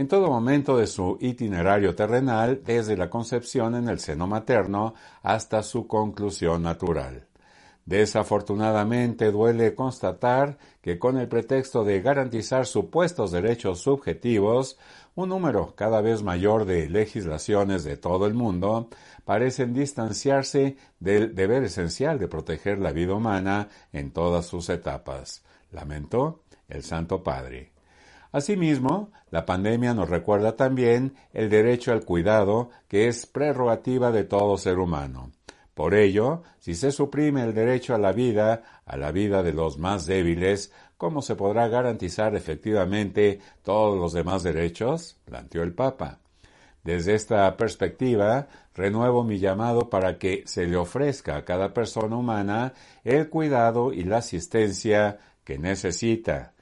en 0.00 0.08
todo 0.08 0.28
momento 0.28 0.78
de 0.78 0.86
su 0.86 1.18
itinerario 1.20 1.94
terrenal, 1.94 2.62
desde 2.64 2.96
la 2.96 3.10
concepción 3.10 3.74
en 3.74 3.86
el 3.86 3.98
seno 3.98 4.26
materno 4.26 4.94
hasta 5.22 5.62
su 5.62 5.86
conclusión 5.86 6.62
natural. 6.62 7.26
Desafortunadamente 7.84 9.30
duele 9.30 9.74
constatar 9.74 10.56
que 10.80 10.98
con 10.98 11.18
el 11.18 11.28
pretexto 11.28 11.84
de 11.84 12.00
garantizar 12.00 12.64
supuestos 12.64 13.30
derechos 13.30 13.80
subjetivos, 13.80 14.78
un 15.16 15.28
número 15.28 15.74
cada 15.76 16.00
vez 16.00 16.22
mayor 16.22 16.64
de 16.64 16.88
legislaciones 16.88 17.84
de 17.84 17.98
todo 17.98 18.26
el 18.26 18.32
mundo 18.32 18.88
parecen 19.26 19.74
distanciarse 19.74 20.78
del 20.98 21.34
deber 21.34 21.62
esencial 21.64 22.18
de 22.18 22.26
proteger 22.26 22.78
la 22.78 22.92
vida 22.92 23.12
humana 23.12 23.68
en 23.92 24.12
todas 24.12 24.46
sus 24.46 24.70
etapas, 24.70 25.44
lamentó 25.70 26.40
el 26.70 26.84
Santo 26.84 27.22
Padre. 27.22 27.79
Asimismo, 28.32 29.10
la 29.30 29.44
pandemia 29.44 29.94
nos 29.94 30.08
recuerda 30.08 30.56
también 30.56 31.14
el 31.32 31.50
derecho 31.50 31.92
al 31.92 32.04
cuidado, 32.04 32.70
que 32.88 33.08
es 33.08 33.26
prerrogativa 33.26 34.12
de 34.12 34.24
todo 34.24 34.56
ser 34.56 34.78
humano. 34.78 35.32
Por 35.74 35.94
ello, 35.94 36.42
si 36.58 36.74
se 36.74 36.92
suprime 36.92 37.42
el 37.42 37.54
derecho 37.54 37.94
a 37.94 37.98
la 37.98 38.12
vida, 38.12 38.62
a 38.84 38.96
la 38.96 39.12
vida 39.12 39.42
de 39.42 39.52
los 39.52 39.78
más 39.78 40.06
débiles, 40.06 40.72
¿cómo 40.96 41.22
se 41.22 41.36
podrá 41.36 41.68
garantizar 41.68 42.36
efectivamente 42.36 43.40
todos 43.62 43.98
los 43.98 44.12
demás 44.12 44.42
derechos? 44.42 45.16
planteó 45.24 45.62
el 45.62 45.72
Papa. 45.72 46.18
Desde 46.84 47.14
esta 47.14 47.56
perspectiva, 47.56 48.48
renuevo 48.74 49.22
mi 49.22 49.38
llamado 49.38 49.90
para 49.90 50.18
que 50.18 50.42
se 50.46 50.66
le 50.66 50.76
ofrezca 50.76 51.36
a 51.36 51.44
cada 51.44 51.74
persona 51.74 52.16
humana 52.16 52.72
el 53.04 53.28
cuidado 53.28 53.92
y 53.92 54.04
la 54.04 54.18
asistencia 54.18 55.18
que 55.44 55.58
necesita, 55.58 56.54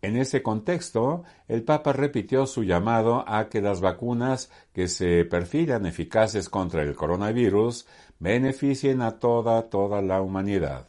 en 0.00 0.16
ese 0.16 0.42
contexto, 0.42 1.24
el 1.48 1.64
Papa 1.64 1.92
repitió 1.92 2.46
su 2.46 2.62
llamado 2.62 3.24
a 3.26 3.48
que 3.48 3.60
las 3.60 3.80
vacunas 3.80 4.48
que 4.72 4.86
se 4.86 5.24
perfilan 5.24 5.86
eficaces 5.86 6.48
contra 6.48 6.82
el 6.82 6.94
coronavirus 6.94 7.84
beneficien 8.20 9.02
a 9.02 9.18
toda, 9.18 9.68
toda 9.68 10.00
la 10.00 10.22
humanidad. 10.22 10.86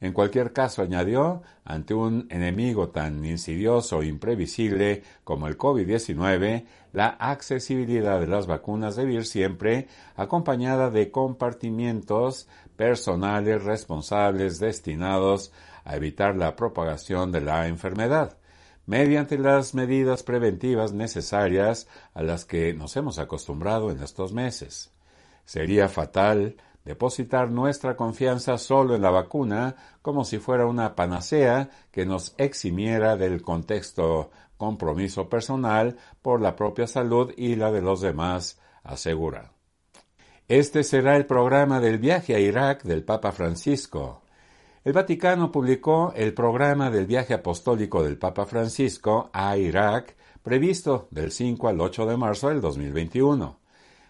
En 0.00 0.12
cualquier 0.12 0.52
caso, 0.52 0.82
añadió, 0.82 1.42
ante 1.64 1.94
un 1.94 2.28
enemigo 2.30 2.90
tan 2.90 3.24
insidioso 3.24 4.02
e 4.02 4.06
imprevisible 4.06 5.02
como 5.24 5.48
el 5.48 5.58
COVID-19, 5.58 6.66
la 6.92 7.08
accesibilidad 7.08 8.20
de 8.20 8.28
las 8.28 8.46
vacunas 8.46 8.94
debe 8.94 9.14
ir 9.14 9.24
siempre 9.24 9.88
acompañada 10.14 10.90
de 10.90 11.10
compartimientos 11.10 12.46
personales 12.76 13.64
responsables 13.64 14.60
destinados 14.60 15.52
a 15.84 15.96
evitar 15.96 16.36
la 16.36 16.54
propagación 16.54 17.32
de 17.32 17.40
la 17.40 17.66
enfermedad 17.66 18.36
mediante 18.86 19.38
las 19.38 19.74
medidas 19.74 20.22
preventivas 20.22 20.92
necesarias 20.92 21.88
a 22.12 22.22
las 22.22 22.44
que 22.44 22.74
nos 22.74 22.96
hemos 22.96 23.18
acostumbrado 23.18 23.90
en 23.90 24.02
estos 24.02 24.32
meses. 24.32 24.92
Sería 25.44 25.88
fatal 25.88 26.56
depositar 26.84 27.50
nuestra 27.50 27.96
confianza 27.96 28.58
solo 28.58 28.94
en 28.94 29.02
la 29.02 29.10
vacuna 29.10 29.76
como 30.02 30.24
si 30.24 30.38
fuera 30.38 30.66
una 30.66 30.94
panacea 30.94 31.70
que 31.90 32.04
nos 32.04 32.34
eximiera 32.36 33.16
del 33.16 33.42
contexto 33.42 34.30
compromiso 34.56 35.28
personal 35.28 35.96
por 36.22 36.40
la 36.40 36.56
propia 36.56 36.86
salud 36.86 37.32
y 37.36 37.56
la 37.56 37.72
de 37.72 37.82
los 37.82 38.00
demás, 38.00 38.60
asegura. 38.82 39.52
Este 40.46 40.84
será 40.84 41.16
el 41.16 41.24
programa 41.24 41.80
del 41.80 41.98
viaje 41.98 42.34
a 42.34 42.38
Irak 42.38 42.82
del 42.82 43.02
Papa 43.02 43.32
Francisco. 43.32 44.23
El 44.84 44.92
Vaticano 44.92 45.50
publicó 45.50 46.12
el 46.14 46.34
programa 46.34 46.90
del 46.90 47.06
viaje 47.06 47.32
apostólico 47.32 48.02
del 48.04 48.18
Papa 48.18 48.44
Francisco 48.44 49.30
a 49.32 49.56
Irak, 49.56 50.14
previsto 50.42 51.08
del 51.10 51.32
5 51.32 51.68
al 51.68 51.80
8 51.80 52.04
de 52.04 52.16
marzo 52.18 52.50
del 52.50 52.60
2021. 52.60 53.60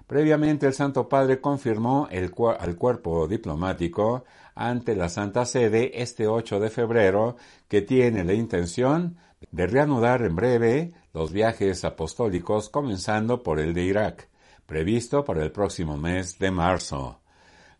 Previamente 0.08 0.66
el 0.66 0.74
Santo 0.74 1.08
Padre 1.08 1.40
confirmó 1.40 2.08
el 2.10 2.32
al 2.58 2.74
cuerpo 2.74 3.28
diplomático 3.28 4.24
ante 4.56 4.96
la 4.96 5.08
Santa 5.08 5.44
Sede 5.44 6.02
este 6.02 6.26
8 6.26 6.58
de 6.58 6.70
febrero 6.70 7.36
que 7.68 7.82
tiene 7.82 8.24
la 8.24 8.34
intención 8.34 9.16
de 9.52 9.68
reanudar 9.68 10.22
en 10.22 10.34
breve 10.34 10.92
los 11.12 11.32
viajes 11.32 11.84
apostólicos 11.84 12.68
comenzando 12.68 13.44
por 13.44 13.60
el 13.60 13.74
de 13.74 13.84
Irak, 13.84 14.28
previsto 14.66 15.24
para 15.24 15.44
el 15.44 15.52
próximo 15.52 15.96
mes 15.96 16.36
de 16.40 16.50
marzo. 16.50 17.20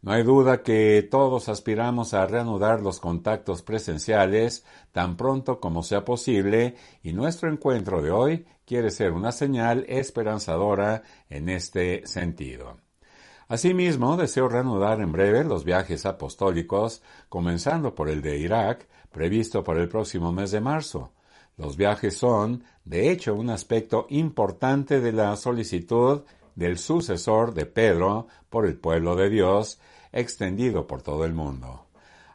No 0.05 0.13
hay 0.13 0.23
duda 0.23 0.63
que 0.63 1.09
todos 1.11 1.49
aspiramos 1.49 2.13
a 2.13 2.27
reanudar 2.27 2.83
los 2.83 3.01
contactos 3.01 3.63
presenciales 3.63 4.63
tan 4.93 5.17
pronto 5.17 5.61
como 5.61 5.83
sea 5.83 6.05
posible 6.05 6.75
y 7.03 7.15
nuestro 7.15 7.51
encuentro 7.51 8.03
de 8.03 8.11
hoy 8.11 8.47
quiere 8.67 8.91
ser 8.91 9.13
una 9.13 9.33
señal 9.33 9.87
esperanzadora 9.89 11.05
en 11.31 11.49
este 11.49 12.07
sentido. 12.07 12.77
Asimismo, 13.49 14.19
deseo 14.19 14.47
reanudar 14.47 15.01
en 15.01 15.11
breve 15.11 15.43
los 15.43 15.65
viajes 15.65 16.05
apostólicos, 16.05 17.03
comenzando 17.31 17.95
por 17.95 18.11
el 18.11 18.21
de 18.21 18.37
Irak, 18.37 18.87
previsto 19.11 19.65
para 19.65 19.81
el 19.81 19.89
próximo 19.89 20.33
mes 20.33 20.51
de 20.51 20.61
marzo. 20.61 21.13
Los 21.57 21.79
viajes 21.79 22.15
son, 22.15 22.63
de 22.85 23.11
hecho, 23.11 23.35
un 23.35 23.49
aspecto 23.49 24.07
importante 24.11 25.01
de 25.01 25.13
la 25.13 25.35
solicitud 25.37 26.25
del 26.57 26.77
sucesor 26.77 27.55
de 27.55 27.65
Pedro 27.65 28.27
por 28.51 28.67
el 28.67 28.77
pueblo 28.77 29.17
de 29.17 29.31
Dios, 29.31 29.81
extendido 30.15 30.87
por 30.87 31.03
todo 31.03 31.25
el 31.25 31.35
mundo. 31.35 31.87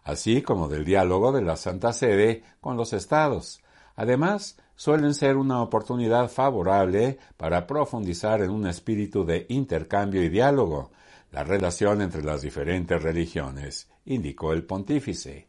así 0.04 0.42
como 0.42 0.68
del 0.68 0.86
diálogo 0.86 1.32
de 1.32 1.42
la 1.42 1.56
Santa 1.56 1.94
Sede 1.94 2.44
con 2.62 2.78
los 2.78 2.94
estados. 2.94 3.62
Además, 3.96 4.58
suelen 4.76 5.14
ser 5.14 5.38
una 5.38 5.62
oportunidad 5.62 6.30
favorable 6.30 7.20
para 7.38 7.68
profundizar 7.68 8.42
en 8.42 8.50
un 8.50 8.66
espíritu 8.66 9.26
de 9.26 9.46
intercambio 9.50 10.24
y 10.24 10.30
diálogo, 10.30 10.92
la 11.32 11.44
relación 11.44 12.02
entre 12.02 12.24
las 12.24 12.42
diferentes 12.42 13.04
religiones, 13.04 13.88
indicó 14.06 14.54
el 14.54 14.64
pontífice. 14.64 15.48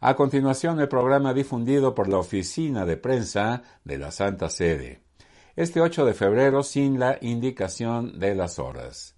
A 0.00 0.14
continuación, 0.14 0.80
el 0.80 0.88
programa 0.88 1.34
difundido 1.34 1.94
por 1.94 2.08
la 2.08 2.18
Oficina 2.18 2.86
de 2.86 2.96
Prensa 2.96 3.62
de 3.84 3.98
la 3.98 4.10
Santa 4.10 4.48
Sede. 4.48 5.02
Este 5.56 5.80
8 5.80 6.06
de 6.06 6.14
febrero 6.14 6.62
sin 6.62 6.98
la 6.98 7.18
indicación 7.20 8.18
de 8.18 8.34
las 8.34 8.58
horas. 8.58 9.14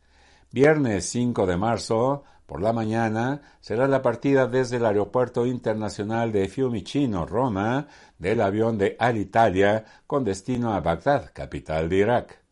Viernes 0.51 1.09
5 1.11 1.47
de 1.47 1.57
marzo, 1.57 2.25
por 2.53 2.61
la 2.61 2.75
mañana, 2.75 3.41
será 3.63 3.89
la 3.89 4.03
partida 4.03 4.47
desde 4.47 4.77
el 4.77 4.85
Aeropuerto 4.85 5.47
Internacional 5.47 6.33
de 6.33 6.49
Fiumicino, 6.49 7.25
Roma, 7.25 7.87
del 8.19 8.43
avión 8.43 8.77
de 8.77 8.95
Alitalia 8.99 9.87
con 10.07 10.23
destino 10.23 10.75
a 10.75 10.81
Bagdad, 10.81 11.31
capital 11.33 11.89
de 11.89 11.97
Irak. 11.97 12.43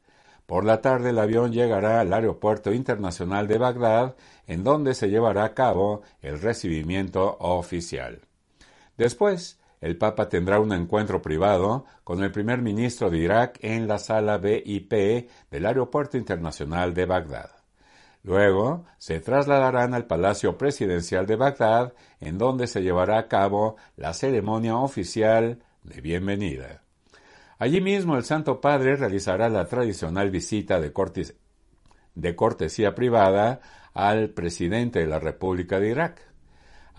Por 0.47 0.65
la 0.65 0.81
tarde 0.81 1.11
el 1.11 1.19
avión 1.19 1.53
llegará 1.53 2.01
al 2.01 2.15
Aeropuerto 2.15 2.73
Internacional 2.73 3.47
de 3.47 3.59
Bagdad, 3.59 4.17
en 4.47 4.65
donde 4.65 4.95
se 4.95 5.11
llevará 5.11 5.45
a 5.45 5.53
cabo 5.53 6.01
el 6.23 6.41
recibimiento 6.41 7.37
oficial. 7.39 8.23
Después, 8.97 9.61
el 9.83 9.99
Papa 9.99 10.31
tendrá 10.31 10.61
un 10.61 10.73
encuentro 10.73 11.21
privado 11.21 11.85
con 12.05 12.25
el 12.25 12.33
primer 12.33 12.63
ministro 12.63 13.11
de 13.11 13.19
Irak 13.19 13.59
en 13.61 13.87
la 13.87 13.99
sala 13.99 14.39
VIP 14.39 15.29
del 15.51 15.67
Aeropuerto 15.67 16.17
Internacional 16.17 16.95
de 16.95 17.05
Bagdad. 17.05 17.60
Luego 18.23 18.85
se 18.99 19.21
trasladarán 19.21 19.95
al 19.95 20.07
Palacio 20.07 20.59
Presidencial 20.59 21.27
de 21.27 21.37
Bagdad, 21.37 21.95
en 22.21 22.37
donde 22.37 22.67
se 22.67 22.83
llevará 22.83 23.19
a 23.19 23.29
cabo 23.29 23.77
la 23.97 24.13
ceremonia 24.13 24.77
oficial 24.77 25.63
de 25.83 26.01
bienvenida. 26.01 26.83
Allí 27.59 27.81
mismo 27.81 28.17
el 28.17 28.25
Santo 28.25 28.61
Padre 28.61 28.97
realizará 28.97 29.49
la 29.49 29.67
tradicional 29.67 30.31
visita 30.31 30.81
de, 30.81 30.93
cortesía 32.35 32.95
privada 32.95 33.61
al 33.95 34.31
presidente 34.31 35.01
de 35.01 35.07
la 35.07 35.19
República 35.19 35.79
de 35.79 35.91
Irak. 35.91 36.30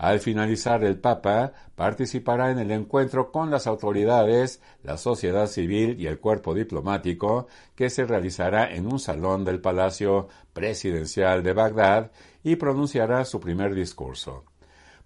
Al 0.02 0.18
finalizar, 0.18 0.82
el 0.82 0.98
Papa 0.98 1.52
participará 1.76 2.50
en 2.50 2.58
el 2.58 2.72
encuentro 2.72 3.30
con 3.30 3.52
las 3.52 3.68
autoridades, 3.68 4.60
la 4.82 4.96
sociedad 4.96 5.46
civil 5.46 5.94
y 6.00 6.08
el 6.08 6.18
cuerpo 6.18 6.54
diplomático 6.54 7.46
que 7.76 7.88
se 7.88 8.04
realizará 8.04 8.74
en 8.74 8.92
un 8.92 8.98
salón 8.98 9.44
del 9.44 9.60
Palacio 9.60 10.26
Presidencial 10.52 11.44
de 11.44 11.52
Bagdad 11.52 12.10
y 12.42 12.56
pronunciará 12.56 13.24
su 13.24 13.38
primer 13.38 13.76
discurso. 13.76 14.42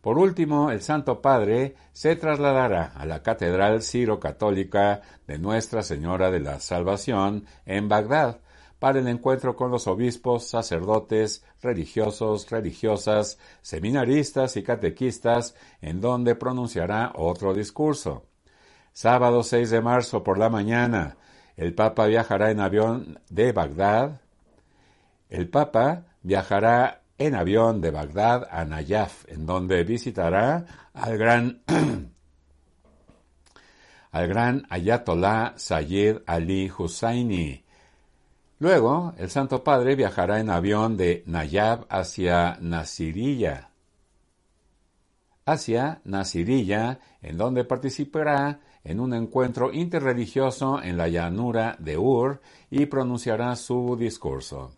Por 0.00 0.17
último, 0.17 0.71
el 0.71 0.81
Santo 0.81 1.21
Padre 1.21 1.75
se 1.93 2.17
trasladará 2.17 2.93
a 2.97 3.05
la 3.05 3.23
Catedral 3.23 3.83
Ciro-Católica 3.83 5.03
de 5.26 5.38
Nuestra 5.38 5.83
Señora 5.83 6.31
de 6.31 6.41
la 6.41 6.59
Salvación 6.59 7.45
en 7.67 7.91
Bagdad, 7.91 8.41
para 8.78 8.99
el 8.99 9.09
encuentro 9.09 9.56
con 9.56 9.71
los 9.71 9.87
obispos, 9.87 10.49
sacerdotes, 10.49 11.45
religiosos, 11.62 12.50
religiosas, 12.50 13.38
seminaristas 13.62 14.56
y 14.56 14.62
catequistas, 14.62 15.54
en 15.80 16.00
donde 16.00 16.35
pronunciará 16.35 17.12
otro 17.14 17.54
discurso. 17.54 18.26
Sábado 18.92 19.42
6 19.42 19.71
de 19.71 19.80
marzo 19.80 20.23
por 20.23 20.38
la 20.38 20.49
mañana, 20.49 21.16
el 21.56 21.75
Papa 21.75 22.06
viajará 22.06 22.50
en 22.50 22.61
avión 22.61 23.21
de 23.30 23.52
Bagdad. 23.52 24.21
El 25.28 25.49
Papa 25.49 26.04
viajará 26.23 27.02
en 27.18 27.35
avión 27.35 27.80
de 27.80 27.90
Bagdad 27.90 28.47
a 28.50 28.64
Nayaf, 28.64 29.25
en 29.28 29.47
donde 29.47 29.85
visitará 29.85 30.90
al 30.92 31.16
gran 31.16 31.62
al 34.12 34.28
gran 34.28 34.66
Ayatollah 34.71 35.54
Sayyid 35.56 36.19
Ali 36.26 36.71
Husseini, 36.71 37.66
Luego, 38.58 39.12
el 39.19 39.28
Santo 39.28 39.62
Padre 39.62 39.97
viajará 39.97 40.40
en 40.40 40.49
avión 40.49 40.97
de 40.97 41.23
Nayab 41.26 41.86
hacia 41.90 42.56
Nasirilla, 42.60 43.71
hacia 45.45 46.00
Nasirilla, 46.04 46.99
en 47.21 47.36
donde 47.36 47.64
participará 47.64 48.60
en 48.82 49.00
un 49.00 49.12
encuentro 49.12 49.73
interreligioso 49.73 50.82
en 50.82 50.97
la 50.97 51.08
llanura 51.08 51.76
de 51.78 51.99
Ur 51.99 52.40
y 52.71 52.86
pronunciará 52.86 53.54
su 53.56 53.97
discurso. 53.97 54.73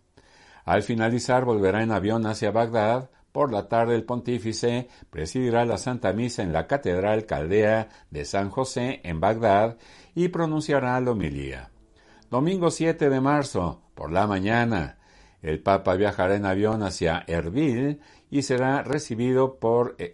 Al 0.65 0.83
finalizar 0.83 1.45
volverá 1.45 1.81
en 1.81 1.91
avión 1.91 2.25
hacia 2.25 2.51
Bagdad. 2.51 3.09
Por 3.31 3.51
la 3.51 3.67
tarde 3.67 3.95
el 3.95 4.03
pontífice 4.03 4.89
presidirá 5.09 5.63
la 5.63 5.77
Santa 5.77 6.11
Misa 6.13 6.41
en 6.41 6.51
la 6.51 6.67
Catedral 6.67 7.25
Caldea 7.27 7.87
de 8.09 8.25
San 8.25 8.49
José 8.49 8.99
en 9.03 9.19
Bagdad 9.19 9.77
y 10.15 10.27
pronunciará 10.29 10.99
la 10.99 11.11
homilía. 11.11 11.69
Domingo 12.29 12.69
7 12.69 13.09
de 13.09 13.21
marzo, 13.21 13.81
por 13.95 14.11
la 14.11 14.27
mañana, 14.27 14.99
el 15.41 15.63
Papa 15.63 15.95
viajará 15.95 16.35
en 16.35 16.45
avión 16.45 16.83
hacia 16.83 17.23
Erbil 17.25 18.01
y 18.29 18.43
será 18.43 18.83
recibido 18.83 19.57
por 19.59 19.95
eh, 19.97 20.13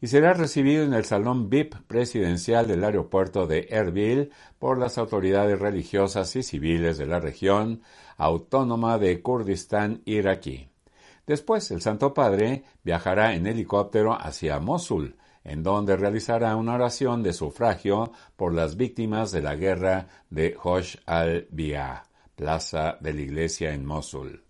y 0.00 0.08
será 0.08 0.32
recibido 0.32 0.82
en 0.82 0.94
el 0.94 1.04
salón 1.04 1.50
VIP 1.50 1.76
presidencial 1.86 2.66
del 2.66 2.82
aeropuerto 2.82 3.46
de 3.46 3.68
Erbil 3.70 4.32
por 4.58 4.78
las 4.78 4.98
autoridades 4.98 5.58
religiosas 5.58 6.34
y 6.34 6.42
civiles 6.42 6.98
de 6.98 7.06
la 7.06 7.20
región 7.20 7.82
autónoma 8.16 8.98
de 8.98 9.22
Kurdistán 9.22 10.02
iraquí. 10.04 10.68
Después, 11.26 11.70
el 11.70 11.80
Santo 11.80 12.12
Padre 12.12 12.64
viajará 12.82 13.34
en 13.34 13.46
helicóptero 13.46 14.14
hacia 14.20 14.58
Mosul, 14.58 15.16
en 15.44 15.62
donde 15.62 15.96
realizará 15.96 16.56
una 16.56 16.74
oración 16.74 17.22
de 17.22 17.32
sufragio 17.32 18.12
por 18.36 18.54
las 18.54 18.76
víctimas 18.76 19.32
de 19.32 19.42
la 19.42 19.56
guerra 19.56 20.06
de 20.28 20.56
Hosh 20.62 20.96
al-Bia, 21.06 22.04
plaza 22.36 22.98
de 23.00 23.14
la 23.14 23.20
iglesia 23.20 23.72
en 23.72 23.84
Mosul. 23.86 24.44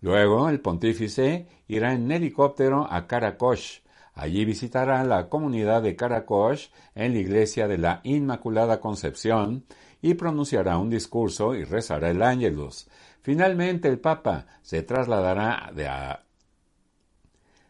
Luego, 0.00 0.48
el 0.48 0.60
pontífice 0.60 1.46
irá 1.66 1.92
en 1.92 2.10
helicóptero 2.10 2.86
a 2.88 3.06
Karakosh. 3.06 3.80
Allí 4.14 4.44
visitará 4.44 5.02
la 5.04 5.28
comunidad 5.28 5.82
de 5.82 5.96
Karakosh 5.96 6.68
en 6.94 7.14
la 7.14 7.18
iglesia 7.18 7.66
de 7.68 7.78
la 7.78 8.00
Inmaculada 8.04 8.80
Concepción 8.80 9.64
y 10.00 10.14
pronunciará 10.14 10.78
un 10.78 10.90
discurso 10.90 11.54
y 11.54 11.64
rezará 11.64 12.10
el 12.10 12.22
ángelus. 12.22 12.88
Finalmente, 13.22 13.88
el 13.88 13.98
Papa 13.98 14.46
se 14.62 14.82
trasladará 14.82 15.70
de 15.74 15.88
a 15.88 16.24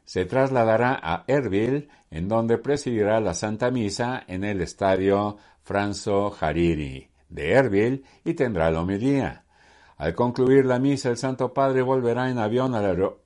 se 0.08 0.24
trasladará 0.24 0.98
a 1.02 1.24
Erbil, 1.26 1.90
en 2.10 2.28
donde 2.28 2.56
presidirá 2.56 3.20
la 3.20 3.34
Santa 3.34 3.70
Misa 3.70 4.24
en 4.26 4.42
el 4.42 4.62
estadio 4.62 5.36
Franzo 5.62 6.34
Hariri 6.40 7.10
de 7.28 7.52
Erbil 7.52 8.06
y 8.24 8.32
tendrá 8.32 8.70
la 8.70 8.80
homilía. 8.80 9.44
Al 9.98 10.14
concluir 10.14 10.64
la 10.64 10.78
misa, 10.78 11.10
el 11.10 11.18
Santo 11.18 11.52
Padre 11.52 11.82
volverá 11.82 12.30
en 12.30 12.38
avión 12.38 12.74
al, 12.74 13.16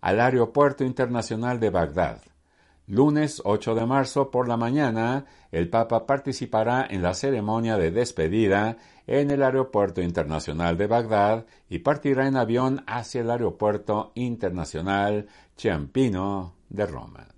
al 0.00 0.20
Aeropuerto 0.20 0.82
Internacional 0.82 1.60
de 1.60 1.70
Bagdad. 1.70 2.20
Lunes 2.88 3.40
8 3.44 3.76
de 3.76 3.86
marzo 3.86 4.32
por 4.32 4.48
la 4.48 4.56
mañana, 4.56 5.24
el 5.52 5.70
Papa 5.70 6.04
participará 6.04 6.84
en 6.90 7.02
la 7.02 7.14
ceremonia 7.14 7.76
de 7.76 7.92
despedida 7.92 8.76
en 9.06 9.30
el 9.30 9.44
Aeropuerto 9.44 10.02
Internacional 10.02 10.76
de 10.76 10.88
Bagdad 10.88 11.46
y 11.68 11.80
partirá 11.80 12.26
en 12.26 12.36
avión 12.36 12.82
hacia 12.88 13.20
el 13.20 13.30
Aeropuerto 13.30 14.10
Internacional 14.16 15.28
Ciampino 15.60 16.54
de 16.68 16.86
Roma. 16.86 17.28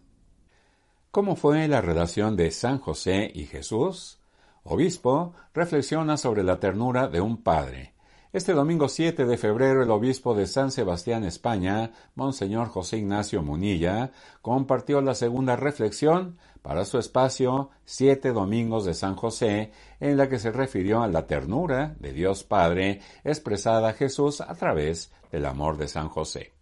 ¿Cómo 1.11 1.35
fue 1.35 1.67
la 1.67 1.81
relación 1.81 2.37
de 2.37 2.51
San 2.51 2.79
José 2.79 3.31
y 3.35 3.47
Jesús? 3.47 4.21
Obispo 4.63 5.35
reflexiona 5.53 6.17
sobre 6.17 6.45
la 6.45 6.61
ternura 6.61 7.09
de 7.09 7.21
un 7.21 7.43
padre 7.43 7.93
este 8.33 8.55
domingo 8.55 8.89
7 8.89 9.27
de 9.27 9.37
febrero, 9.37 9.83
el 9.83 9.91
obispo 9.91 10.35
de 10.35 10.47
San 10.47 10.71
Sebastián, 10.71 11.23
España, 11.23 11.93
Monseñor 12.15 12.69
José 12.69 12.97
Ignacio 12.97 13.43
Munilla, 13.43 14.11
compartió 14.41 15.03
la 15.03 15.15
segunda 15.15 15.55
reflexión 15.55 16.39
para 16.63 16.87
su 16.87 16.99
espacio 16.99 17.69
Siete 17.85 18.33
Domingos 18.33 18.87
de 18.87 18.95
San 18.95 19.17
José, 19.17 19.73
en 20.01 20.17
la 20.17 20.31
que 20.31 20.39
se 20.39 20.51
refirió 20.51 21.03
a 21.03 21.09
la 21.09 21.27
ternura 21.27 21.95
de 22.01 22.15
Dios 22.15 22.43
Padre 22.43 23.03
expresada 23.23 23.91
a 23.91 23.93
Jesús 23.93 24.41
a 24.41 24.55
través 24.55 25.13
del 25.31 25.45
amor 25.45 25.77
de 25.77 25.89
San 25.89 26.09
José. 26.09 26.55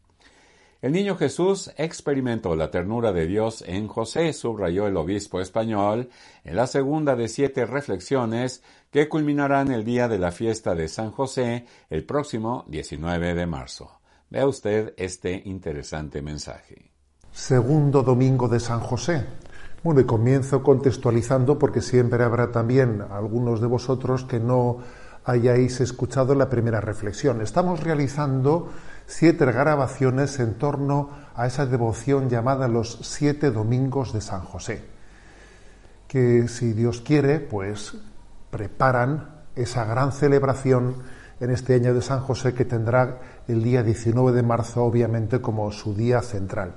El 0.82 0.92
niño 0.92 1.16
Jesús 1.16 1.70
experimentó 1.76 2.56
la 2.56 2.70
ternura 2.70 3.12
de 3.12 3.26
Dios 3.26 3.62
en 3.66 3.86
José, 3.86 4.32
subrayó 4.32 4.86
el 4.86 4.96
obispo 4.96 5.38
español, 5.38 6.08
en 6.42 6.56
la 6.56 6.66
segunda 6.66 7.16
de 7.16 7.28
siete 7.28 7.66
reflexiones 7.66 8.62
que 8.90 9.06
culminarán 9.06 9.72
el 9.72 9.84
día 9.84 10.08
de 10.08 10.18
la 10.18 10.32
fiesta 10.32 10.74
de 10.74 10.88
San 10.88 11.10
José 11.10 11.66
el 11.90 12.04
próximo 12.06 12.64
19 12.68 13.34
de 13.34 13.46
marzo. 13.46 14.00
Vea 14.30 14.46
usted 14.46 14.94
este 14.96 15.42
interesante 15.44 16.22
mensaje. 16.22 16.90
Segundo 17.30 18.02
domingo 18.02 18.48
de 18.48 18.60
San 18.60 18.80
José. 18.80 19.26
Bueno, 19.82 20.00
y 20.00 20.04
comienzo 20.04 20.62
contextualizando 20.62 21.58
porque 21.58 21.82
siempre 21.82 22.24
habrá 22.24 22.52
también 22.52 23.02
algunos 23.02 23.60
de 23.60 23.66
vosotros 23.66 24.24
que 24.24 24.40
no 24.40 24.78
hayáis 25.24 25.80
escuchado 25.82 26.34
la 26.34 26.48
primera 26.48 26.80
reflexión. 26.80 27.42
Estamos 27.42 27.80
realizando 27.80 28.70
siete 29.10 29.44
grabaciones 29.44 30.38
en 30.38 30.54
torno 30.54 31.10
a 31.34 31.48
esa 31.48 31.66
devoción 31.66 32.30
llamada 32.30 32.68
los 32.68 33.00
siete 33.02 33.50
domingos 33.50 34.12
de 34.12 34.20
San 34.20 34.42
José, 34.42 34.84
que 36.06 36.46
si 36.46 36.72
Dios 36.74 37.00
quiere, 37.00 37.40
pues 37.40 37.96
preparan 38.52 39.42
esa 39.56 39.84
gran 39.84 40.12
celebración 40.12 40.94
en 41.40 41.50
este 41.50 41.74
año 41.74 41.92
de 41.92 42.02
San 42.02 42.20
José 42.20 42.54
que 42.54 42.64
tendrá 42.64 43.18
el 43.48 43.64
día 43.64 43.82
19 43.82 44.30
de 44.30 44.44
marzo, 44.44 44.84
obviamente, 44.84 45.40
como 45.40 45.72
su 45.72 45.92
día 45.92 46.22
central. 46.22 46.74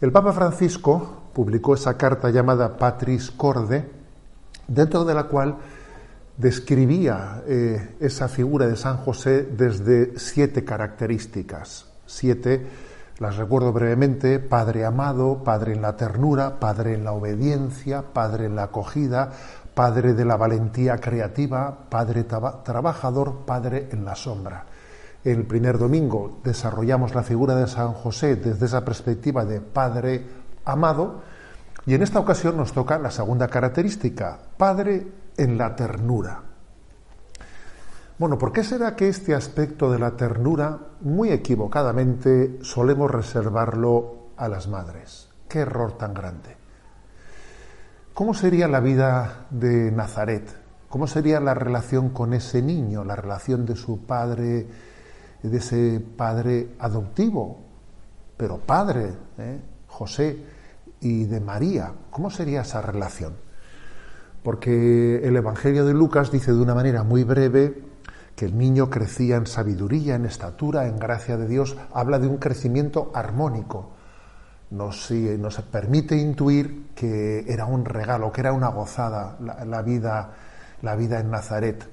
El 0.00 0.10
Papa 0.10 0.32
Francisco 0.32 1.24
publicó 1.34 1.74
esa 1.74 1.98
carta 1.98 2.30
llamada 2.30 2.78
Patris 2.78 3.30
Corde, 3.30 3.90
dentro 4.68 5.04
de 5.04 5.14
la 5.14 5.24
cual 5.24 5.58
describía 6.36 7.42
eh, 7.46 7.96
esa 8.00 8.28
figura 8.28 8.66
de 8.66 8.76
San 8.76 8.96
José 8.98 9.42
desde 9.42 10.18
siete 10.18 10.64
características. 10.64 11.86
Siete, 12.06 12.66
las 13.18 13.36
recuerdo 13.36 13.72
brevemente, 13.72 14.38
Padre 14.38 14.84
amado, 14.84 15.42
Padre 15.44 15.74
en 15.74 15.82
la 15.82 15.96
ternura, 15.96 16.58
Padre 16.58 16.94
en 16.94 17.04
la 17.04 17.12
obediencia, 17.12 18.02
Padre 18.12 18.46
en 18.46 18.56
la 18.56 18.64
acogida, 18.64 19.30
Padre 19.74 20.14
de 20.14 20.24
la 20.24 20.36
valentía 20.36 20.98
creativa, 20.98 21.86
Padre 21.88 22.24
trabajador, 22.24 23.44
Padre 23.46 23.88
en 23.92 24.04
la 24.04 24.14
sombra. 24.14 24.66
El 25.24 25.44
primer 25.44 25.78
domingo 25.78 26.40
desarrollamos 26.42 27.14
la 27.14 27.22
figura 27.22 27.54
de 27.54 27.68
San 27.68 27.92
José 27.92 28.36
desde 28.36 28.66
esa 28.66 28.84
perspectiva 28.84 29.44
de 29.44 29.60
Padre 29.60 30.26
amado 30.64 31.22
y 31.86 31.94
en 31.94 32.02
esta 32.02 32.18
ocasión 32.18 32.56
nos 32.56 32.72
toca 32.72 32.98
la 32.98 33.10
segunda 33.10 33.48
característica, 33.48 34.38
Padre 34.56 35.06
en 35.36 35.58
la 35.58 35.74
ternura. 35.76 36.42
Bueno, 38.18 38.38
¿por 38.38 38.52
qué 38.52 38.62
será 38.62 38.94
que 38.94 39.08
este 39.08 39.34
aspecto 39.34 39.90
de 39.90 39.98
la 39.98 40.16
ternura, 40.16 40.78
muy 41.00 41.30
equivocadamente, 41.30 42.58
solemos 42.62 43.10
reservarlo 43.10 44.28
a 44.36 44.48
las 44.48 44.68
madres? 44.68 45.28
Qué 45.48 45.60
error 45.60 45.96
tan 45.98 46.14
grande. 46.14 46.56
¿Cómo 48.14 48.34
sería 48.34 48.68
la 48.68 48.80
vida 48.80 49.46
de 49.50 49.90
Nazaret? 49.90 50.44
¿Cómo 50.88 51.06
sería 51.06 51.40
la 51.40 51.54
relación 51.54 52.10
con 52.10 52.34
ese 52.34 52.60
niño, 52.60 53.02
la 53.04 53.16
relación 53.16 53.64
de 53.64 53.74
su 53.74 54.04
padre, 54.04 54.68
de 55.42 55.56
ese 55.56 55.98
padre 56.16 56.76
adoptivo, 56.78 57.58
pero 58.36 58.58
padre, 58.58 59.14
¿eh? 59.38 59.60
José, 59.88 60.44
y 61.00 61.24
de 61.24 61.40
María? 61.40 61.92
¿Cómo 62.10 62.30
sería 62.30 62.60
esa 62.60 62.82
relación? 62.82 63.34
Porque 64.42 65.20
el 65.24 65.36
Evangelio 65.36 65.84
de 65.84 65.94
Lucas 65.94 66.30
dice 66.30 66.52
de 66.52 66.60
una 66.60 66.74
manera 66.74 67.04
muy 67.04 67.24
breve 67.24 67.82
que 68.34 68.46
el 68.46 68.56
niño 68.56 68.90
crecía 68.90 69.36
en 69.36 69.46
sabiduría, 69.46 70.14
en 70.14 70.24
estatura, 70.24 70.86
en 70.86 70.98
gracia 70.98 71.36
de 71.36 71.46
Dios, 71.46 71.76
habla 71.92 72.18
de 72.18 72.28
un 72.28 72.38
crecimiento 72.38 73.12
armónico 73.14 73.90
nos, 74.72 75.10
nos 75.10 75.60
permite 75.62 76.16
intuir 76.16 76.88
que 76.94 77.44
era 77.46 77.66
un 77.66 77.84
regalo, 77.84 78.32
que 78.32 78.40
era 78.40 78.52
una 78.52 78.68
gozada 78.68 79.36
la, 79.40 79.82
vida, 79.82 80.32
la 80.80 80.96
vida 80.96 81.20
en 81.20 81.30
Nazaret. 81.30 81.88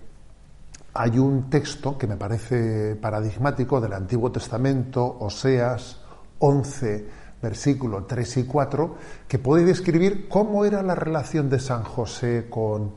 Hay 0.93 1.19
un 1.19 1.49
texto 1.49 1.97
que 1.97 2.07
me 2.07 2.15
parece 2.15 2.95
paradigmático 2.95 3.79
del 3.79 3.93
Antiguo 3.93 4.31
Testamento, 4.31 5.17
Oseas 5.19 5.99
11, 6.39 7.05
versículos 7.41 8.07
3 8.07 8.37
y 8.37 8.43
4, 8.43 8.95
que 9.27 9.39
puede 9.39 9.65
describir 9.65 10.27
cómo 10.27 10.65
era 10.65 10.83
la 10.83 10.95
relación 10.95 11.49
de 11.49 11.59
San 11.59 11.83
José 11.83 12.47
con, 12.49 12.95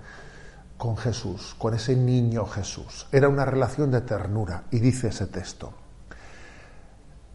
con 0.76 0.96
Jesús, 0.96 1.55
con 1.59 1.74
ese 1.74 1.94
niño 1.94 2.46
Jesús. 2.46 3.07
Era 3.12 3.28
una 3.28 3.44
relación 3.44 3.90
de 3.90 4.00
ternura, 4.00 4.64
y 4.70 4.81
dice 4.81 5.09
ese 5.09 5.26
texto. 5.26 5.72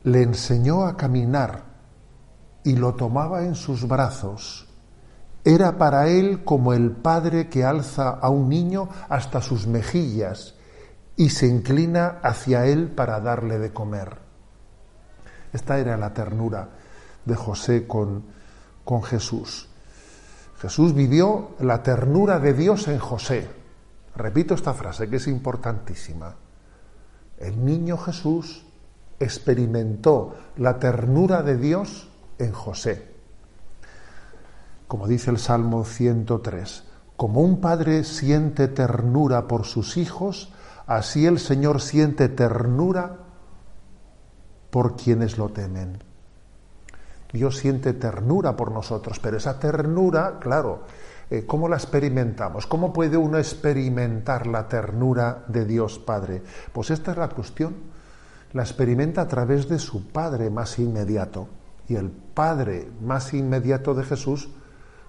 Le 0.03 0.21
enseñó 0.21 0.85
a 0.85 0.97
caminar 0.97 1.63
y 2.63 2.75
lo 2.75 2.95
tomaba 2.95 3.43
en 3.43 3.55
sus 3.55 3.87
brazos. 3.87 4.67
Era 5.43 5.77
para 5.77 6.09
él 6.09 6.43
como 6.43 6.73
el 6.73 6.91
padre 6.91 7.47
que 7.47 7.63
alza 7.63 8.09
a 8.09 8.29
un 8.29 8.49
niño 8.49 8.89
hasta 9.07 9.41
sus 9.41 9.65
mejillas 9.65 10.55
y 11.15 11.29
se 11.29 11.47
inclina 11.47 12.19
hacia 12.21 12.65
él 12.65 12.89
para 12.89 13.21
darle 13.21 13.57
de 13.57 13.71
comer. 13.71 14.17
Esta 15.53 15.79
era 15.79 15.95
la 15.95 16.13
ternura 16.13 16.69
de 17.27 17.35
José 17.35 17.85
con, 17.85 18.23
con 18.83 19.03
Jesús. 19.03 19.67
Jesús 20.59 20.95
vivió 20.95 21.51
la 21.59 21.83
ternura 21.83 22.39
de 22.39 22.53
Dios 22.53 22.87
en 22.87 22.97
José. 22.97 23.47
Repito 24.15 24.55
esta 24.55 24.73
frase 24.73 25.07
que 25.09 25.17
es 25.17 25.27
importantísima. 25.27 26.35
El 27.37 27.63
niño 27.63 27.97
Jesús 27.97 28.65
experimentó 29.19 30.35
la 30.57 30.79
ternura 30.79 31.43
de 31.43 31.57
Dios 31.57 32.09
en 32.39 32.51
José. 32.51 33.13
Como 34.87 35.07
dice 35.07 35.29
el 35.29 35.37
Salmo 35.37 35.83
103, 35.83 36.83
como 37.17 37.41
un 37.41 37.59
padre 37.59 38.03
siente 38.03 38.67
ternura 38.67 39.47
por 39.47 39.65
sus 39.65 39.97
hijos, 39.97 40.53
así 40.87 41.25
el 41.25 41.39
Señor 41.39 41.81
siente 41.81 42.29
ternura 42.29 43.17
por 44.71 44.95
quienes 44.95 45.37
lo 45.37 45.49
temen. 45.49 46.06
Dios 47.31 47.57
siente 47.57 47.93
ternura 47.93 48.55
por 48.55 48.71
nosotros, 48.71 49.19
pero 49.19 49.37
esa 49.37 49.59
ternura, 49.59 50.37
claro, 50.39 50.83
eh, 51.29 51.45
¿cómo 51.45 51.67
la 51.67 51.75
experimentamos? 51.75 52.67
¿Cómo 52.67 52.93
puede 52.93 53.17
uno 53.17 53.37
experimentar 53.37 54.47
la 54.47 54.67
ternura 54.67 55.43
de 55.47 55.65
Dios 55.65 55.99
Padre? 55.99 56.41
Pues 56.71 56.89
esta 56.91 57.11
es 57.11 57.17
la 57.17 57.29
cuestión. 57.29 57.75
La 58.53 58.63
experimenta 58.63 59.21
a 59.21 59.27
través 59.27 59.67
de 59.67 59.77
su 59.77 60.07
Padre 60.07 60.49
más 60.49 60.79
inmediato 60.79 61.49
y 61.89 61.95
el 61.95 62.09
padre 62.09 62.89
más 63.01 63.33
inmediato 63.33 63.93
de 63.93 64.03
Jesús, 64.03 64.49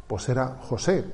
pues 0.06 0.28
era 0.28 0.58
José, 0.60 1.04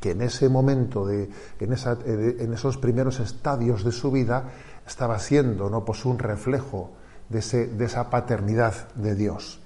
que 0.00 0.12
en 0.12 0.22
ese 0.22 0.48
momento, 0.48 1.06
de, 1.06 1.30
en, 1.58 1.72
en, 1.72 2.52
esos 2.52 2.76
primeros 2.76 3.20
estadios 3.20 3.84
de 3.84 3.92
su 3.92 4.10
vida, 4.10 4.44
estaba 4.86 5.18
siendo 5.18 5.68
¿no? 5.70 5.84
pues 5.84 6.04
un 6.04 6.18
reflejo 6.18 6.90
de, 7.28 7.40
ese, 7.40 7.66
de 7.66 7.86
esa 7.86 8.10
paternidad 8.10 8.92
de 8.94 9.14
Dios. 9.14 9.59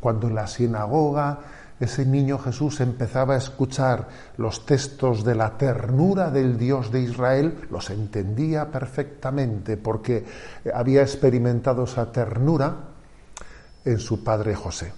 Cuando 0.00 0.28
en 0.28 0.34
la 0.34 0.46
sinagoga 0.46 1.38
ese 1.80 2.04
niño 2.04 2.38
Jesús 2.38 2.80
empezaba 2.80 3.34
a 3.34 3.38
escuchar 3.38 4.08
los 4.36 4.66
textos 4.66 5.24
de 5.24 5.34
la 5.34 5.56
ternura 5.56 6.30
del 6.30 6.58
Dios 6.58 6.90
de 6.90 7.02
Israel, 7.02 7.68
los 7.70 7.90
entendía 7.90 8.70
perfectamente 8.70 9.76
porque 9.76 10.24
había 10.74 11.02
experimentado 11.02 11.84
esa 11.84 12.10
ternura 12.10 12.76
en 13.84 13.98
su 13.98 14.24
padre 14.24 14.54
José. 14.54 14.92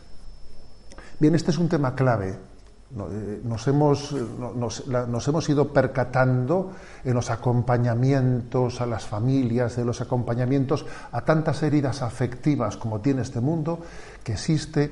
Bien, 1.18 1.34
este 1.34 1.50
es 1.50 1.58
un 1.58 1.68
tema 1.68 1.94
clave. 1.94 2.49
Eh, 2.92 3.40
nos 3.44 3.68
hemos, 3.68 4.12
nos, 4.12 5.28
hemos 5.28 5.48
ido 5.48 5.72
percatando 5.72 6.72
en 7.04 7.14
los 7.14 7.30
acompañamientos 7.30 8.80
a 8.80 8.86
las 8.86 9.06
familias, 9.06 9.78
en 9.78 9.86
los 9.86 10.00
acompañamientos 10.00 10.84
a 11.12 11.20
tantas 11.24 11.62
heridas 11.62 12.02
afectivas 12.02 12.76
como 12.76 13.00
tiene 13.00 13.22
este 13.22 13.40
mundo, 13.40 13.78
que 14.24 14.32
existe 14.32 14.90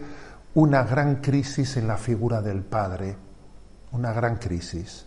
una 0.54 0.84
gran 0.84 1.16
crisis 1.16 1.76
en 1.76 1.88
la 1.88 1.96
figura 1.96 2.40
del 2.40 2.62
padre, 2.62 3.16
una 3.90 4.12
gran 4.12 4.36
crisis 4.36 5.04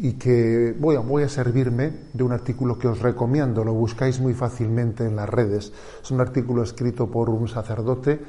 y 0.00 0.12
que 0.12 0.76
voy 0.78 0.94
a, 0.94 1.00
voy 1.00 1.24
a 1.24 1.28
servirme 1.28 1.92
de 2.12 2.22
un 2.22 2.30
artículo 2.30 2.78
que 2.78 2.86
os 2.86 3.00
recomiendo, 3.00 3.64
lo 3.64 3.74
buscáis 3.74 4.20
muy 4.20 4.32
fácilmente 4.32 5.04
en 5.04 5.16
las 5.16 5.28
redes. 5.28 5.72
Es 6.00 6.10
un 6.12 6.20
artículo 6.20 6.62
escrito 6.62 7.10
por 7.10 7.28
un 7.30 7.48
sacerdote 7.48 8.20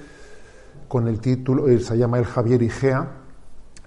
con 0.90 1.08
el 1.08 1.22
título, 1.22 1.70
él 1.70 1.82
se 1.82 1.98
llama 1.98 2.18
el 2.18 2.26
Javier 2.26 2.62
Igea, 2.62 3.08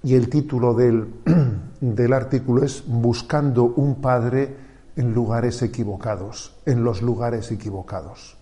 y 0.05 0.15
el 0.15 0.31
título 0.31 0.73
del, 0.73 1.13
del 1.81 2.13
artículo 2.13 2.65
es 2.65 2.85
Buscando 2.87 3.65
un 3.65 4.01
padre 4.01 4.57
en 4.97 5.13
lugares 5.13 5.61
equivocados, 5.63 6.57
en 6.65 6.83
los 6.83 7.03
lugares 7.03 7.51
equivocados. 7.51 8.37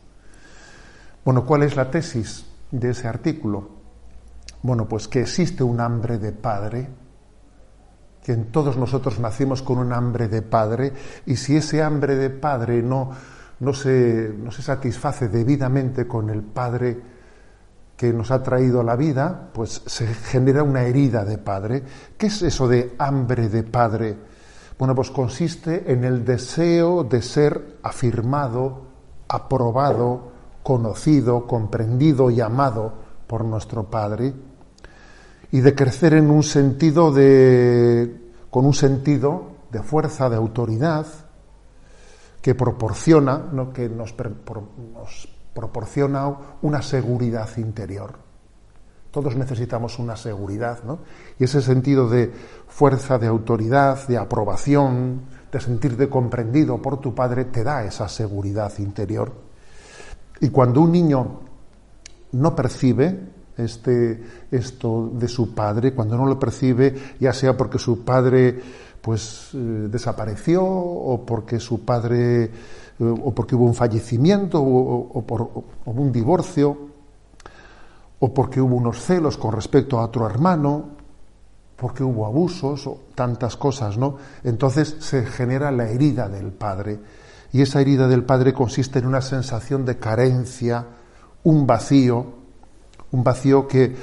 Bueno, 1.24 1.44
¿cuál 1.44 1.62
es 1.62 1.74
la 1.74 1.90
tesis 1.90 2.46
de 2.70 2.90
ese 2.90 3.08
artículo? 3.08 3.68
Bueno, 4.62 4.86
pues 4.88 5.08
que 5.08 5.22
existe 5.22 5.62
un 5.62 5.80
hambre 5.80 6.18
de 6.18 6.32
padre 6.32 6.88
que 8.22 8.32
en 8.32 8.52
todos 8.52 8.76
nosotros 8.76 9.18
nacimos 9.18 9.62
con 9.62 9.78
un 9.78 9.92
hambre 9.94 10.28
de 10.28 10.42
padre 10.42 10.92
y 11.24 11.36
si 11.36 11.56
ese 11.56 11.82
hambre 11.82 12.16
de 12.16 12.28
padre 12.28 12.82
no, 12.82 13.10
no, 13.60 13.72
se, 13.72 14.34
no 14.36 14.50
se 14.50 14.60
satisface 14.60 15.28
debidamente 15.28 16.06
con 16.06 16.28
el 16.28 16.42
padre 16.42 17.00
que 18.00 18.14
nos 18.14 18.30
ha 18.30 18.42
traído 18.42 18.80
a 18.80 18.84
la 18.84 18.96
vida, 18.96 19.50
pues 19.52 19.82
se 19.84 20.06
genera 20.06 20.62
una 20.62 20.84
herida 20.84 21.22
de 21.22 21.36
padre. 21.36 21.82
¿Qué 22.16 22.28
es 22.28 22.40
eso 22.40 22.66
de 22.66 22.94
hambre 22.96 23.50
de 23.50 23.62
padre? 23.62 24.16
Bueno, 24.78 24.94
pues 24.94 25.10
consiste 25.10 25.92
en 25.92 26.04
el 26.04 26.24
deseo 26.24 27.04
de 27.04 27.20
ser 27.20 27.76
afirmado, 27.82 28.84
aprobado, 29.28 30.32
conocido, 30.62 31.46
comprendido 31.46 32.30
y 32.30 32.40
amado 32.40 32.90
por 33.26 33.44
nuestro 33.44 33.90
Padre 33.90 34.32
y 35.52 35.60
de 35.60 35.74
crecer 35.74 36.14
en 36.14 36.30
un 36.30 36.42
sentido 36.42 37.12
de, 37.12 38.30
con 38.48 38.64
un 38.64 38.72
sentido 38.72 39.42
de 39.70 39.82
fuerza, 39.82 40.30
de 40.30 40.36
autoridad, 40.36 41.04
que 42.40 42.54
proporciona, 42.54 43.44
que 43.74 43.90
nos, 43.90 44.14
proporciona 45.60 46.34
una 46.62 46.80
seguridad 46.80 47.54
interior. 47.58 48.14
Todos 49.10 49.36
necesitamos 49.36 49.98
una 49.98 50.16
seguridad, 50.16 50.82
¿no? 50.84 51.00
Y 51.38 51.44
ese 51.44 51.60
sentido 51.60 52.08
de 52.08 52.32
fuerza, 52.66 53.18
de 53.18 53.26
autoridad, 53.26 54.08
de 54.08 54.16
aprobación, 54.16 55.20
de 55.52 55.60
sentirte 55.60 56.08
comprendido 56.08 56.80
por 56.80 56.98
tu 56.98 57.14
padre, 57.14 57.44
te 57.44 57.62
da 57.62 57.84
esa 57.84 58.08
seguridad 58.08 58.72
interior. 58.78 59.32
Y 60.40 60.48
cuando 60.48 60.80
un 60.80 60.92
niño 60.92 61.40
no 62.32 62.56
percibe 62.56 63.20
este, 63.58 64.22
esto 64.50 65.10
de 65.12 65.28
su 65.28 65.54
padre, 65.54 65.92
cuando 65.92 66.16
no 66.16 66.24
lo 66.24 66.38
percibe, 66.38 66.94
ya 67.20 67.34
sea 67.34 67.54
porque 67.54 67.78
su 67.78 68.02
padre 68.02 68.62
pues 69.02 69.50
eh, 69.52 69.58
desapareció 69.90 70.64
o 70.64 71.26
porque 71.26 71.60
su 71.60 71.84
padre 71.84 72.50
o 73.00 73.34
porque 73.34 73.54
hubo 73.56 73.64
un 73.64 73.74
fallecimiento 73.74 74.60
o, 74.62 75.22
por 75.22 75.64
un 75.86 76.12
divorcio 76.12 76.76
o 78.18 78.34
porque 78.34 78.60
hubo 78.60 78.76
unos 78.76 79.00
celos 79.00 79.38
con 79.38 79.52
respecto 79.52 79.98
a 79.98 80.04
otro 80.04 80.26
hermano, 80.26 80.84
porque 81.76 82.04
hubo 82.04 82.26
abusos 82.26 82.86
o 82.86 83.00
tantas 83.14 83.56
cosas, 83.56 83.96
¿no? 83.96 84.16
Entonces 84.44 84.96
se 84.98 85.24
genera 85.24 85.70
la 85.70 85.88
herida 85.88 86.28
del 86.28 86.52
padre 86.52 87.00
y 87.52 87.62
esa 87.62 87.80
herida 87.80 88.06
del 88.06 88.24
padre 88.24 88.52
consiste 88.52 88.98
en 88.98 89.06
una 89.06 89.22
sensación 89.22 89.84
de 89.86 89.98
carencia, 89.98 90.86
un 91.44 91.66
vacío, 91.66 92.26
un 93.12 93.24
vacío 93.24 93.66
que, 93.66 93.96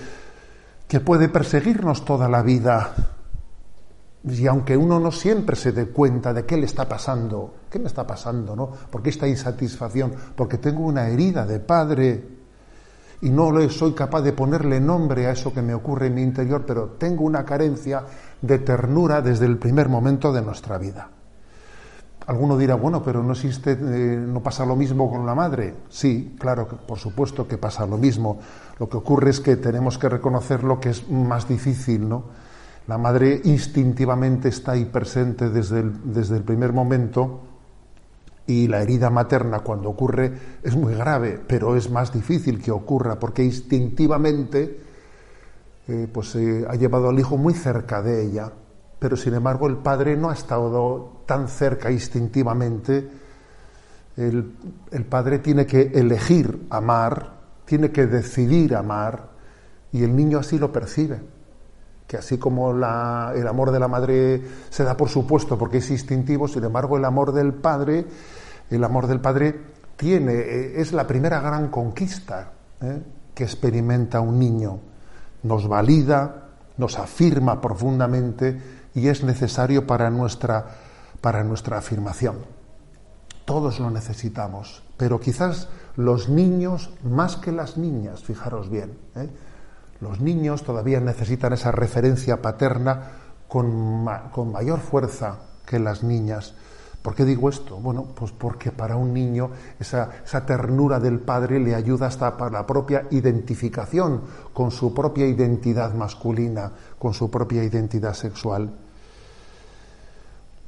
que 0.88 1.00
puede 1.00 1.30
perseguirnos 1.30 2.04
toda 2.04 2.28
la 2.28 2.42
vida. 2.42 3.17
Y 4.30 4.46
aunque 4.48 4.76
uno 4.76 5.00
no 5.00 5.12
siempre 5.12 5.56
se 5.56 5.72
dé 5.72 5.88
cuenta 5.88 6.34
de 6.34 6.46
qué 6.46 6.58
le 6.58 6.66
está 6.66 6.88
pasando, 6.88 7.54
qué 7.70 7.80
me 7.80 7.88
está 7.88 8.06
pasando, 8.06 8.56
¿no? 8.56 8.70
Porque 8.90 9.10
esta 9.10 9.28
insatisfacción, 9.28 10.14
porque 10.36 10.58
tengo 10.58 10.84
una 10.84 11.08
herida 11.08 11.46
de 11.46 11.60
padre 11.60 12.38
y 13.22 13.30
no 13.30 13.70
soy 13.70 13.94
capaz 13.94 14.22
de 14.22 14.34
ponerle 14.34 14.80
nombre 14.80 15.28
a 15.28 15.32
eso 15.32 15.54
que 15.54 15.62
me 15.62 15.74
ocurre 15.74 16.08
en 16.08 16.16
mi 16.16 16.22
interior, 16.22 16.66
pero 16.66 16.96
tengo 17.00 17.24
una 17.24 17.46
carencia 17.46 18.04
de 18.42 18.60
ternura 18.60 19.22
desde 19.22 19.46
el 19.46 19.58
primer 19.58 19.88
momento 19.88 20.32
de 20.34 20.42
nuestra 20.42 20.78
vida. 20.78 21.10
Alguno 22.28 22.58
dirá, 22.58 22.76
bueno, 22.76 23.02
pero 23.02 23.24
no 23.24 23.32
existe, 23.32 23.72
eh, 23.72 24.18
no 24.18 24.44
pasa 24.44 24.66
lo 24.66 24.76
mismo 24.76 25.10
con 25.10 25.26
la 25.26 25.34
madre. 25.34 25.74
Sí, 25.88 26.36
claro, 26.38 26.68
por 26.68 27.00
supuesto 27.00 27.48
que 27.48 27.58
pasa 27.58 27.86
lo 27.86 27.98
mismo. 27.98 28.40
Lo 28.78 28.90
que 28.90 28.98
ocurre 28.98 29.30
es 29.30 29.40
que 29.40 29.56
tenemos 29.56 29.98
que 29.98 30.10
reconocer 30.10 30.66
lo 30.66 30.78
que 30.78 30.90
es 30.90 31.10
más 31.10 31.48
difícil, 31.48 32.10
¿no? 32.10 32.47
La 32.88 32.98
madre 32.98 33.42
instintivamente 33.44 34.50
está 34.50 34.74
ahí 34.74 34.86
presente 34.86 35.50
desde 35.50 35.82
el, 35.82 36.14
desde 36.14 36.38
el 36.38 36.44
primer 36.44 36.74
momento 36.74 37.42
y 38.46 38.68
la 38.68 38.82
herida 38.82 39.10
materna 39.10 39.60
cuando 39.60 39.90
ocurre 39.90 40.32
es 40.64 40.76
muy 40.76 40.94
grave, 40.96 41.40
pero 41.46 41.76
es 41.76 41.90
más 41.90 42.14
difícil 42.14 42.62
que 42.62 42.72
ocurra 42.72 43.20
porque 43.20 43.44
instintivamente 43.44 44.82
eh, 45.88 46.08
pues, 46.12 46.36
eh, 46.36 46.66
ha 46.70 46.76
llevado 46.76 47.10
al 47.10 47.20
hijo 47.20 47.38
muy 47.38 47.54
cerca 47.54 48.02
de 48.02 48.26
ella 48.26 48.52
pero 49.00 49.16
sin 49.16 49.34
embargo 49.34 49.68
el 49.68 49.78
padre 49.78 50.18
no 50.18 50.30
ha 50.30 50.34
estado 50.34 51.22
tan 51.26 51.48
cerca 51.48 51.92
instintivamente. 51.92 53.10
El, 54.16 54.56
padre 55.08 55.40
tiene 55.40 55.68
que 55.68 55.92
elegir 55.94 56.66
amar, 56.72 57.34
tiene 57.66 57.92
que 57.92 58.08
decidir 58.08 58.76
amar, 58.76 59.30
y 59.92 60.04
el 60.04 60.16
niño 60.16 60.40
así 60.40 60.58
lo 60.58 60.72
percibe. 60.72 61.20
Que 62.08 62.18
así 62.18 62.38
como 62.38 62.72
el 62.72 62.84
amor 63.48 63.72
de 63.72 63.80
la 63.80 63.88
madre 63.90 64.42
se 64.70 64.84
da 64.84 64.96
por 64.96 65.10
supuesto 65.10 65.58
porque 65.58 65.80
es 65.80 65.92
instintivo, 65.92 66.48
sin 66.48 66.64
embargo 66.64 66.98
el 66.98 67.04
amor 67.04 67.34
del 67.34 67.54
padre, 67.54 68.06
el 68.70 68.84
amor 68.84 69.08
del 69.08 69.20
padre 69.20 69.60
tiene, 69.98 70.34
eh, 70.34 70.82
es 70.82 70.94
la 70.94 71.06
primera 71.06 71.42
gran 71.42 71.68
conquista 71.70 72.52
¿eh? 72.82 73.02
que 73.36 73.44
experimenta 73.44 74.22
un 74.22 74.40
niño. 74.40 74.80
Nos 75.44 75.68
valida, 75.68 76.48
nos 76.78 76.98
afirma 76.98 77.60
profundamente 77.60 78.62
y 78.94 79.10
es 79.10 79.24
necesario 79.24 79.86
para 79.86 80.10
nuestra, 80.10 80.66
para 81.20 81.44
nuestra 81.44 81.78
afirmación. 81.78 82.38
Todos 83.46 83.80
lo 83.80 83.90
necesitamos, 83.90 84.84
pero 84.98 85.20
quizás 85.20 85.70
los 85.96 86.30
niños 86.30 86.92
más 87.04 87.38
que 87.38 87.52
las 87.52 87.78
niñas, 87.78 88.24
fijaros 88.24 88.70
bien, 88.70 88.98
¿eh? 89.16 89.30
Los 90.02 90.20
niños 90.20 90.64
todavía 90.64 91.00
necesitan 91.00 91.54
esa 91.54 91.72
referencia 91.72 92.42
paterna 92.42 93.12
con, 93.48 94.08
con 94.32 94.52
mayor 94.52 94.80
fuerza 94.80 95.40
que 95.66 95.80
las 95.80 96.04
niñas. 96.04 96.54
¿Por 97.02 97.16
qué 97.16 97.24
digo 97.24 97.48
esto? 97.48 97.78
Bueno, 97.78 98.06
pues 98.16 98.32
porque 98.32 98.72
para 98.72 98.98
un 98.98 99.14
niño 99.14 99.50
esa, 99.80 100.10
esa, 100.26 100.46
ternura 100.46 101.00
del 101.00 101.20
padre 101.20 101.60
le 101.60 101.74
ayuda 101.74 102.08
hasta 102.08 102.36
para 102.36 102.52
la 102.52 102.68
propia 102.68 103.06
identificación 103.12 104.22
con 104.54 104.72
su 104.72 104.94
propia 104.94 105.26
identidad 105.26 105.94
masculina, 105.94 106.72
con 107.00 107.14
su 107.14 107.32
propia 107.32 107.64
identidad 107.64 108.14
sexual. 108.14 108.72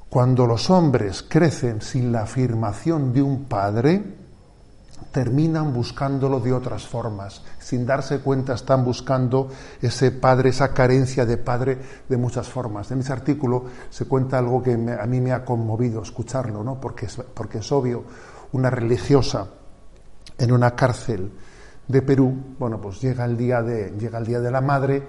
Cuando 0.10 0.48
los 0.48 0.70
hombres 0.70 1.24
crecen 1.28 1.82
sin 1.82 2.12
la 2.12 2.22
afirmación 2.22 3.14
de 3.14 3.22
un 3.22 3.44
padre, 3.44 4.19
terminan 5.12 5.74
buscándolo 5.74 6.40
de 6.40 6.54
otras 6.54 6.88
formas. 6.88 7.44
Sin 7.60 7.86
darse 7.86 8.20
cuenta 8.20 8.54
están 8.54 8.84
buscando 8.84 9.50
ese 9.82 10.12
padre, 10.12 10.50
esa 10.50 10.74
carencia 10.74 11.26
de 11.26 11.38
padre 11.38 11.78
de 12.08 12.18
muchas 12.18 12.48
formas. 12.48 12.92
En 12.92 13.00
ese 13.00 13.14
artículo 13.14 13.66
se 13.90 14.06
cuenta 14.06 14.38
algo 14.38 14.62
que 14.62 14.74
a 14.74 15.06
mí 15.06 15.22
me 15.22 15.32
ha 15.32 15.44
conmovido 15.44 16.02
escucharlo, 16.02 16.64
¿no? 16.64 16.80
porque, 16.80 17.08
es, 17.08 17.18
porque 17.34 17.60
es 17.60 17.72
obvio, 17.72 18.04
una 18.52 18.70
religiosa 18.70 19.48
en 20.38 20.52
una 20.52 20.76
cárcel 20.76 21.32
de 21.88 22.02
Perú, 22.02 22.34
bueno, 22.60 22.80
pues 22.80 23.02
llega 23.02 23.26
el 23.26 23.36
día 23.36 23.62
de, 23.62 23.92
llega 23.98 24.20
el 24.20 24.26
día 24.26 24.40
de 24.40 24.52
la 24.52 24.62
madre 24.62 25.04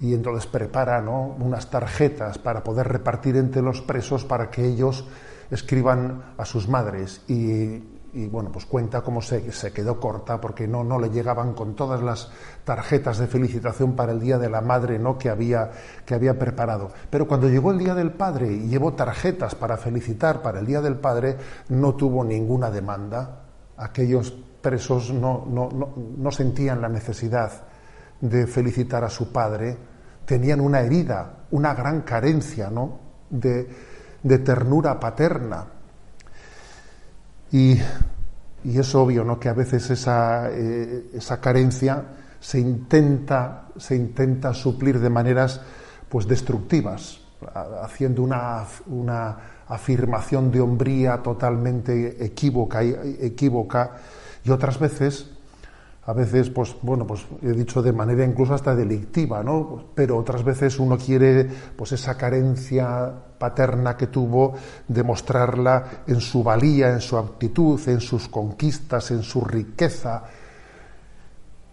y 0.00 0.14
entonces 0.14 0.46
prepara 0.46 1.00
unas 1.00 1.68
tarjetas 1.68 2.38
para 2.38 2.64
poder 2.64 2.88
repartir 2.88 3.36
entre 3.36 3.62
los 3.62 3.82
presos 3.82 4.24
para 4.24 4.50
que 4.50 4.64
ellos 4.64 5.04
escriban 5.50 6.34
a 6.38 6.44
sus 6.44 6.68
madres 6.68 7.20
y, 7.28 7.82
bueno, 8.26 8.50
pues 8.52 8.66
cuenta 8.66 9.02
cómo 9.02 9.22
se, 9.22 9.52
se, 9.52 9.72
quedó 9.72 10.00
corta 10.00 10.40
porque 10.40 10.66
no, 10.66 10.84
no 10.84 10.98
le 10.98 11.10
llegaban 11.10 11.54
con 11.54 11.74
todas 11.74 12.02
las 12.02 12.30
tarjetas 12.64 13.18
de 13.18 13.26
felicitación 13.26 13.94
para 13.94 14.12
el 14.12 14.20
Día 14.20 14.38
de 14.38 14.50
la 14.50 14.60
Madre 14.60 14.98
¿no? 14.98 15.18
que, 15.18 15.28
había, 15.28 15.70
que 16.04 16.14
había 16.14 16.38
preparado. 16.38 16.90
Pero 17.08 17.26
cuando 17.28 17.48
llegó 17.48 17.70
el 17.70 17.78
Día 17.78 17.94
del 17.94 18.12
Padre 18.12 18.52
y 18.52 18.68
llevó 18.68 18.94
tarjetas 18.94 19.54
para 19.54 19.76
felicitar 19.76 20.42
para 20.42 20.60
el 20.60 20.66
Día 20.66 20.80
del 20.80 20.96
Padre, 20.96 21.36
no 21.68 21.94
tuvo 21.94 22.24
ninguna 22.24 22.70
demanda. 22.70 23.42
Aquellos 23.76 24.32
presos 24.60 25.12
no, 25.12 25.46
no, 25.48 25.70
no, 25.70 25.94
no 26.18 26.30
sentían 26.30 26.80
la 26.80 26.88
necesidad 26.88 27.70
de 28.20 28.46
felicitar 28.46 29.04
a 29.04 29.08
su 29.08 29.32
padre 29.32 29.76
tenían 30.24 30.60
una 30.60 30.80
herida, 30.80 31.46
una 31.50 31.74
gran 31.74 32.02
carencia 32.02 32.70
¿no? 32.70 33.00
de, 33.30 33.68
ternura 34.22 35.00
paterna. 35.00 35.66
Y, 37.52 37.78
es 38.64 38.94
obvio 38.94 39.24
¿no? 39.24 39.40
que 39.40 39.48
a 39.48 39.54
veces 39.54 39.90
esa, 39.90 40.50
eh, 40.50 41.10
esa 41.14 41.40
carencia 41.40 42.04
se 42.38 42.60
intenta, 42.60 43.68
se 43.76 43.96
intenta 43.96 44.52
suplir 44.52 45.00
de 45.00 45.08
maneras 45.08 45.60
pues, 46.08 46.26
destructivas, 46.26 47.20
haciendo 47.82 48.22
una, 48.22 48.64
una 48.86 49.38
afirmación 49.66 50.50
de 50.50 50.60
hombría 50.60 51.22
totalmente 51.22 52.24
equívoca, 52.24 52.82
equívoca 52.82 53.96
y 54.44 54.50
otras 54.50 54.78
veces 54.78 55.30
a 56.10 56.12
veces, 56.12 56.50
pues 56.50 56.74
bueno, 56.82 57.06
pues 57.06 57.24
he 57.40 57.52
dicho 57.52 57.80
de 57.80 57.92
manera 57.92 58.24
incluso 58.24 58.52
hasta 58.52 58.74
delictiva, 58.74 59.44
¿no? 59.44 59.90
Pero 59.94 60.18
otras 60.18 60.42
veces 60.42 60.80
uno 60.80 60.98
quiere, 60.98 61.48
pues 61.76 61.92
esa 61.92 62.16
carencia 62.16 63.12
paterna 63.38 63.96
que 63.96 64.08
tuvo, 64.08 64.54
demostrarla 64.88 66.02
en 66.08 66.20
su 66.20 66.42
valía, 66.42 66.90
en 66.90 67.00
su 67.00 67.16
aptitud, 67.16 67.80
en 67.86 68.00
sus 68.00 68.26
conquistas, 68.26 69.12
en 69.12 69.22
su 69.22 69.44
riqueza. 69.44 70.24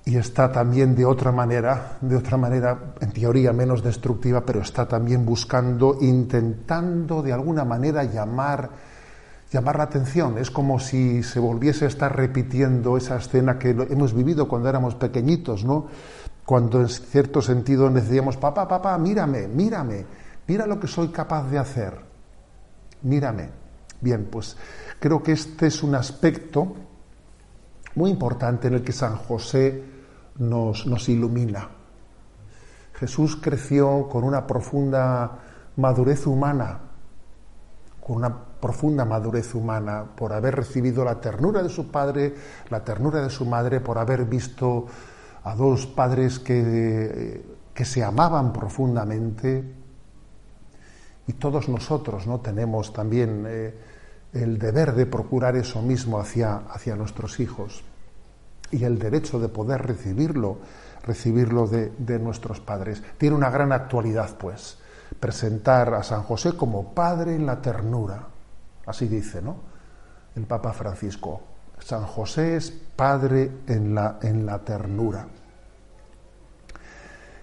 Y 0.06 0.15
está 0.17 0.52
también 0.52 0.93
de 0.93 1.06
otra 1.06 1.32
manera, 1.32 1.97
de 2.00 2.15
otra 2.15 2.38
manera, 2.38 2.93
en 3.02 3.12
teoría 3.12 3.52
menos 3.54 3.82
destructiva, 3.82 4.45
pero 4.45 4.62
está 4.62 4.88
también 4.88 5.26
buscando, 5.26 5.97
intentando 6.00 7.23
de 7.23 7.34
alguna 7.34 7.65
manera 7.65 8.04
llamar 8.04 8.69
llamar 9.51 9.77
la 9.77 9.83
atención. 9.83 10.38
Es 10.38 10.51
como 10.51 10.79
si 10.79 11.23
se 11.23 11.39
volviese 11.39 11.86
a 11.86 11.88
estar 11.88 12.15
repitiendo 12.15 12.97
esa 12.97 13.17
escena 13.17 13.57
que 13.57 13.69
hemos 13.69 14.13
vivido 14.13 14.47
cuando 14.47 14.69
éramos 14.69 14.95
pequeñitos, 14.95 15.63
¿no? 15.63 15.88
Cuando 16.45 16.81
en 16.81 16.89
cierto 16.89 17.41
sentido 17.41 17.89
decíamos, 17.89 18.38
papá, 18.38 18.67
papá, 18.67 18.97
mírame, 18.97 19.47
mírame, 19.47 20.05
mira 20.47 20.65
lo 20.65 20.79
que 20.79 20.88
soy 20.88 21.10
capaz 21.10 21.49
de 21.49 21.57
hacer, 21.57 21.99
mírame. 23.01 23.49
Bien, 23.99 24.27
pues 24.31 24.55
creo 24.99 25.23
que 25.23 25.31
este 25.31 25.67
es 25.67 25.81
un 25.83 25.95
aspecto 25.95 26.75
muy 27.95 28.12
importante 28.12 28.67
en 28.67 28.75
el 28.75 28.83
que 28.83 28.91
San 28.91 29.15
José 29.17 29.83
nos, 30.38 30.86
nos 30.86 31.10
ilumina. 31.10 31.67
Jesús 32.93 33.36
creció 33.36 34.07
con 34.07 34.23
una 34.23 34.45
profunda 34.45 35.39
madurez 35.75 36.25
humana, 36.27 36.79
con 37.99 38.17
una 38.17 38.46
profunda 38.60 39.06
madurez 39.06 39.54
humana, 39.56 40.06
por 40.15 40.34
haber 40.34 40.56
recibido 40.56 41.04
la 41.04 41.20
ternura 41.22 41.62
de 41.63 41.70
su 41.70 41.91
padre, 41.91 42.34
la 42.70 42.84
ternura 42.84 43.22
de 43.22 43.30
su 43.30 43.46
madre, 43.46 43.80
por 43.80 43.98
haber 43.98 44.26
visto 44.26 44.86
a 45.43 45.56
dos 45.56 45.86
padres 45.88 46.39
que, 46.39 47.43
que 47.74 47.86
se 47.86 48.04
amaban 48.04 48.52
profundamente. 48.52 49.63
Y 51.28 51.34
todos 51.34 51.70
nosotros 51.70 52.26
¿no? 52.26 52.39
tenemos 52.39 52.93
también 52.93 53.46
eh, 53.48 53.76
el 54.34 54.58
deber 54.58 54.93
de 54.93 55.06
procurar 55.06 55.56
eso 55.56 55.82
mismo 55.82 56.20
hacia, 56.20 56.58
hacia 56.70 56.96
nuestros 56.96 57.39
hijos 57.39 57.84
y 58.72 58.84
el 58.84 58.98
derecho 59.00 59.39
de 59.39 59.50
poder 59.50 59.86
recibirlo, 59.86 60.58
recibirlo 61.04 61.67
de, 61.67 61.91
de 61.98 62.20
nuestros 62.20 62.60
padres. 62.60 63.04
Tiene 63.17 63.36
una 63.36 63.50
gran 63.50 63.72
actualidad, 63.72 64.38
pues 64.38 64.80
presentar 65.20 65.93
a 65.93 66.04
San 66.04 66.24
José 66.24 66.54
como 66.54 66.93
Padre 66.93 67.36
en 67.36 67.46
la 67.46 67.62
ternura. 67.62 68.28
Así 68.88 69.08
dice, 69.08 69.41
¿no? 69.41 69.58
El 70.36 70.45
Papa 70.45 70.73
Francisco. 70.73 71.41
San 71.80 72.04
José 72.04 72.56
es 72.56 72.71
Padre 72.71 73.52
en 73.67 73.93
la, 73.93 74.17
en 74.21 74.45
la 74.45 74.60
ternura. 74.60 75.28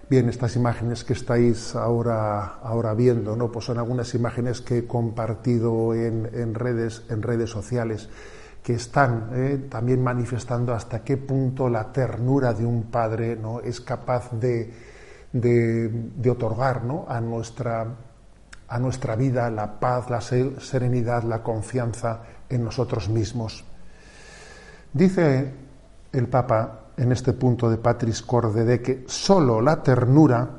Bien, 0.07 0.29
estas 0.29 0.55
imágenes 0.55 1.03
que 1.03 1.13
estáis 1.13 1.75
ahora, 1.75 2.59
ahora 2.61 2.93
viendo, 2.93 3.35
¿no? 3.35 3.51
Pues 3.51 3.65
son 3.65 3.79
algunas 3.79 4.13
imágenes 4.13 4.61
que 4.61 4.79
he 4.79 4.87
compartido 4.87 5.95
en, 5.95 6.53
redes, 6.53 7.03
en 7.09 7.23
redes 7.23 7.49
sociales 7.49 8.09
que 8.61 8.73
están 8.73 9.29
¿eh? 9.33 9.67
también 9.69 10.03
manifestando 10.03 10.73
hasta 10.73 11.03
qué 11.03 11.17
punto 11.17 11.69
la 11.69 11.91
ternura 11.91 12.51
de 12.53 12.65
un 12.65 12.83
padre 12.83 13.35
¿no? 13.35 13.59
es 13.61 13.79
capaz 13.79 14.31
de, 14.31 14.73
de, 15.31 16.29
otorgar 16.29 16.81
a, 17.07 17.21
nuestra, 17.21 17.85
a 18.67 18.79
nuestra 18.79 19.15
vida 19.15 19.49
la 19.49 19.79
paz, 19.79 20.09
la 20.09 20.21
serenidad, 20.21 21.23
la 21.23 21.43
confianza 21.43 22.21
en 22.49 22.63
nosotros 22.63 23.09
mismos. 23.09 23.63
Dice 24.93 25.53
el 26.11 26.27
Papa 26.27 26.79
en 26.97 27.11
este 27.11 27.33
punto 27.33 27.69
de 27.69 27.77
Patris 27.77 28.21
Corde 28.21 28.63
de 28.63 28.81
que 28.81 29.03
sólo 29.07 29.61
la 29.61 29.83
ternura 29.83 30.49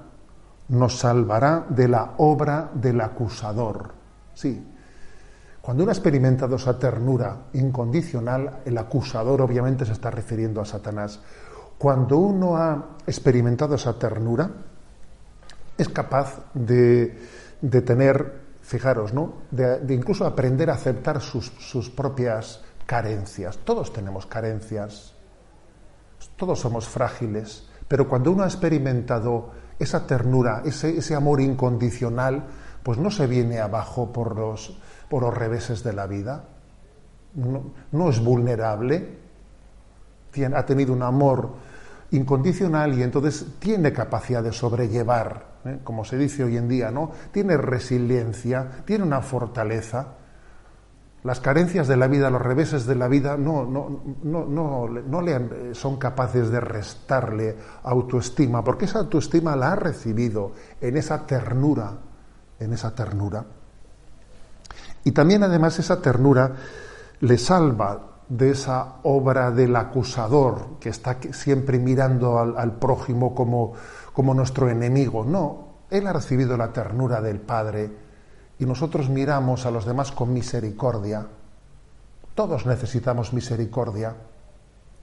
nos 0.69 0.99
salvará 0.99 1.64
de 1.69 1.88
la 1.88 2.14
obra 2.19 2.71
del 2.75 3.01
acusador. 3.01 3.95
Sí, 4.35 4.62
cuando 5.66 5.83
uno 5.83 5.90
ha 5.90 5.95
experimentado 5.95 6.57
esa 6.57 6.79
ternura 6.79 7.47
incondicional, 7.55 8.61
el 8.64 8.79
acusador 8.79 9.42
obviamente 9.42 9.85
se 9.85 9.92
está 9.92 10.12
refiriendo 10.12 10.61
a 10.61 10.64
Satanás. 10.64 11.19
Cuando 11.77 12.19
uno 12.19 12.57
ha 12.57 12.97
experimentado 13.05 13.75
esa 13.75 13.99
ternura, 13.99 14.49
es 15.77 15.88
capaz 15.88 16.38
de, 16.55 17.19
tener, 17.61 18.40
fijaros, 18.62 19.12
¿no? 19.12 19.35
De, 19.51 19.83
incluso 19.95 20.27
aprender 20.27 20.71
a 20.71 20.75
aceptar 20.75 21.21
sus, 21.21 21.47
sus 21.59 21.90
propias 21.90 22.62
carencias. 22.87 23.59
Todos 23.59 23.92
tenemos 23.92 24.27
carencias, 24.27 25.14
todos 26.37 26.61
somos 26.61 26.88
frágiles, 26.88 27.69
pero 27.88 28.09
cuando 28.09 28.33
uno 28.33 28.42
ha 28.42 28.47
experimentado 28.47 29.51
esa 29.79 30.07
ternura, 30.07 30.62
ese, 30.64 30.97
ese 30.97 31.14
amor 31.14 31.40
incondicional, 31.40 32.45
pues 32.83 32.99
no 32.99 33.11
se 33.11 33.27
viene 33.27 33.59
abajo 33.59 34.12
por 34.12 34.37
los, 34.37 34.79
por 35.09 35.23
los 35.23 35.35
reveses 35.35 35.83
de 35.83 35.92
la 35.92 36.07
vida, 36.07 36.45
no, 37.35 37.73
no 37.92 38.09
es 38.09 38.23
vulnerable, 38.23 39.19
ha 40.55 40.66
tenido 40.66 40.92
un 40.92 41.03
amor 41.03 41.51
incondicional 42.11 42.99
y 42.99 43.03
entonces 43.03 43.47
tiene 43.59 43.92
capacidad 43.92 44.42
de 44.42 44.53
sobrellevar, 44.53 45.56
¿eh? 45.68 45.81
como 45.85 46.05
se 46.05 46.18
dice 46.18 46.44
hoy 46.44 46.57
en 46.57 46.68
día, 46.68 46.90
¿no? 46.90 47.11
Tiene 47.33 47.57
resiliencia, 47.57 48.83
tiene 48.85 49.05
una 49.05 49.20
fortaleza. 49.20 50.14
Las 51.22 51.40
carencias 51.40 51.88
de 51.88 51.96
la 51.96 52.07
vida, 52.07 52.31
los 52.31 52.40
reveses 52.40 52.87
de 52.87 52.94
la 52.94 53.09
vida, 53.09 53.37
no, 53.37 53.64
no, 53.64 54.02
no, 54.22 54.88
no 54.88 55.20
le 55.22 55.74
son 55.74 55.96
capaces 55.96 56.50
de 56.50 56.61
restarle 56.61 57.57
autoestima, 57.83 58.62
porque 58.62 58.85
esa 58.85 59.00
autoestima 59.00 59.57
la 59.57 59.72
ha 59.72 59.76
recibido 59.76 60.52
en 60.81 60.96
esa 60.96 61.26
ternura, 61.26 61.94
en 62.61 62.72
esa 62.72 62.94
ternura. 62.94 63.44
Y 65.02 65.12
también 65.12 65.42
además 65.42 65.79
esa 65.79 66.00
ternura 66.00 66.52
le 67.20 67.38
salva 67.38 68.16
de 68.29 68.50
esa 68.50 68.96
obra 69.05 69.50
del 69.50 69.76
acusador 69.76 70.79
que 70.81 70.88
está 70.88 71.18
siempre 71.31 71.79
mirando 71.79 72.38
al, 72.38 72.72
prójimo 72.72 73.35
como, 73.35 73.74
como 74.16 74.33
nuestro 74.33 74.70
enemigo. 74.70 75.26
No, 75.26 75.74
él 75.90 76.07
ha 76.07 76.12
recibido 76.14 76.57
la 76.57 76.72
ternura 76.72 77.20
del 77.20 77.38
Padre 77.38 77.90
y 78.59 78.64
nosotros 78.64 79.11
miramos 79.11 79.66
a 79.66 79.70
los 79.70 79.85
demás 79.85 80.11
con 80.11 80.33
misericordia. 80.33 81.26
Todos 82.35 82.64
necesitamos 82.64 83.35
misericordia. 83.35 84.14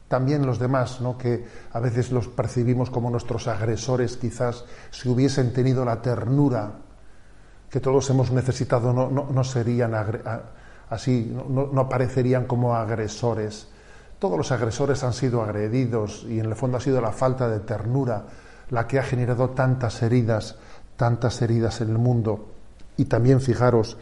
También 0.07 0.47
los 0.47 0.57
demás, 0.57 0.99
¿no? 0.99 1.15
que 1.15 1.45
a 1.73 1.79
veces 1.79 2.11
los 2.11 2.27
percibimos 2.27 2.89
como 2.89 3.11
nuestros 3.11 3.47
agresores, 3.47 4.17
quizás 4.17 4.65
si 4.89 5.09
hubiesen 5.09 5.53
tenido 5.53 5.85
la 5.85 6.01
ternura 6.01 6.71
que 7.69 7.79
todos 7.79 8.09
hemos 8.09 8.31
necesitado, 8.31 8.93
no, 8.93 9.11
no, 9.11 9.27
no 9.29 9.43
serían 9.43 9.93
así, 10.89 11.31
no, 11.47 11.69
aparecerían 11.79 12.45
como 12.45 12.75
agresores. 12.75 13.67
Todos 14.17 14.39
los 14.39 14.51
agresores 14.51 15.03
han 15.03 15.13
sido 15.13 15.43
agredidos 15.43 16.25
y 16.27 16.39
en 16.39 16.47
el 16.47 16.55
fondo 16.55 16.77
ha 16.77 16.81
sido 16.81 16.99
la 16.99 17.11
falta 17.11 17.47
de 17.47 17.59
ternura 17.59 18.25
la 18.69 18.87
que 18.87 18.99
ha 18.99 19.03
generado 19.03 19.51
tantas 19.51 20.01
heridas, 20.01 20.57
tantas 20.95 21.41
heridas 21.41 21.81
en 21.81 21.89
el 21.89 21.97
mundo. 21.97 22.47
Y 22.97 23.05
también 23.05 23.41
fijaros, 23.41 23.97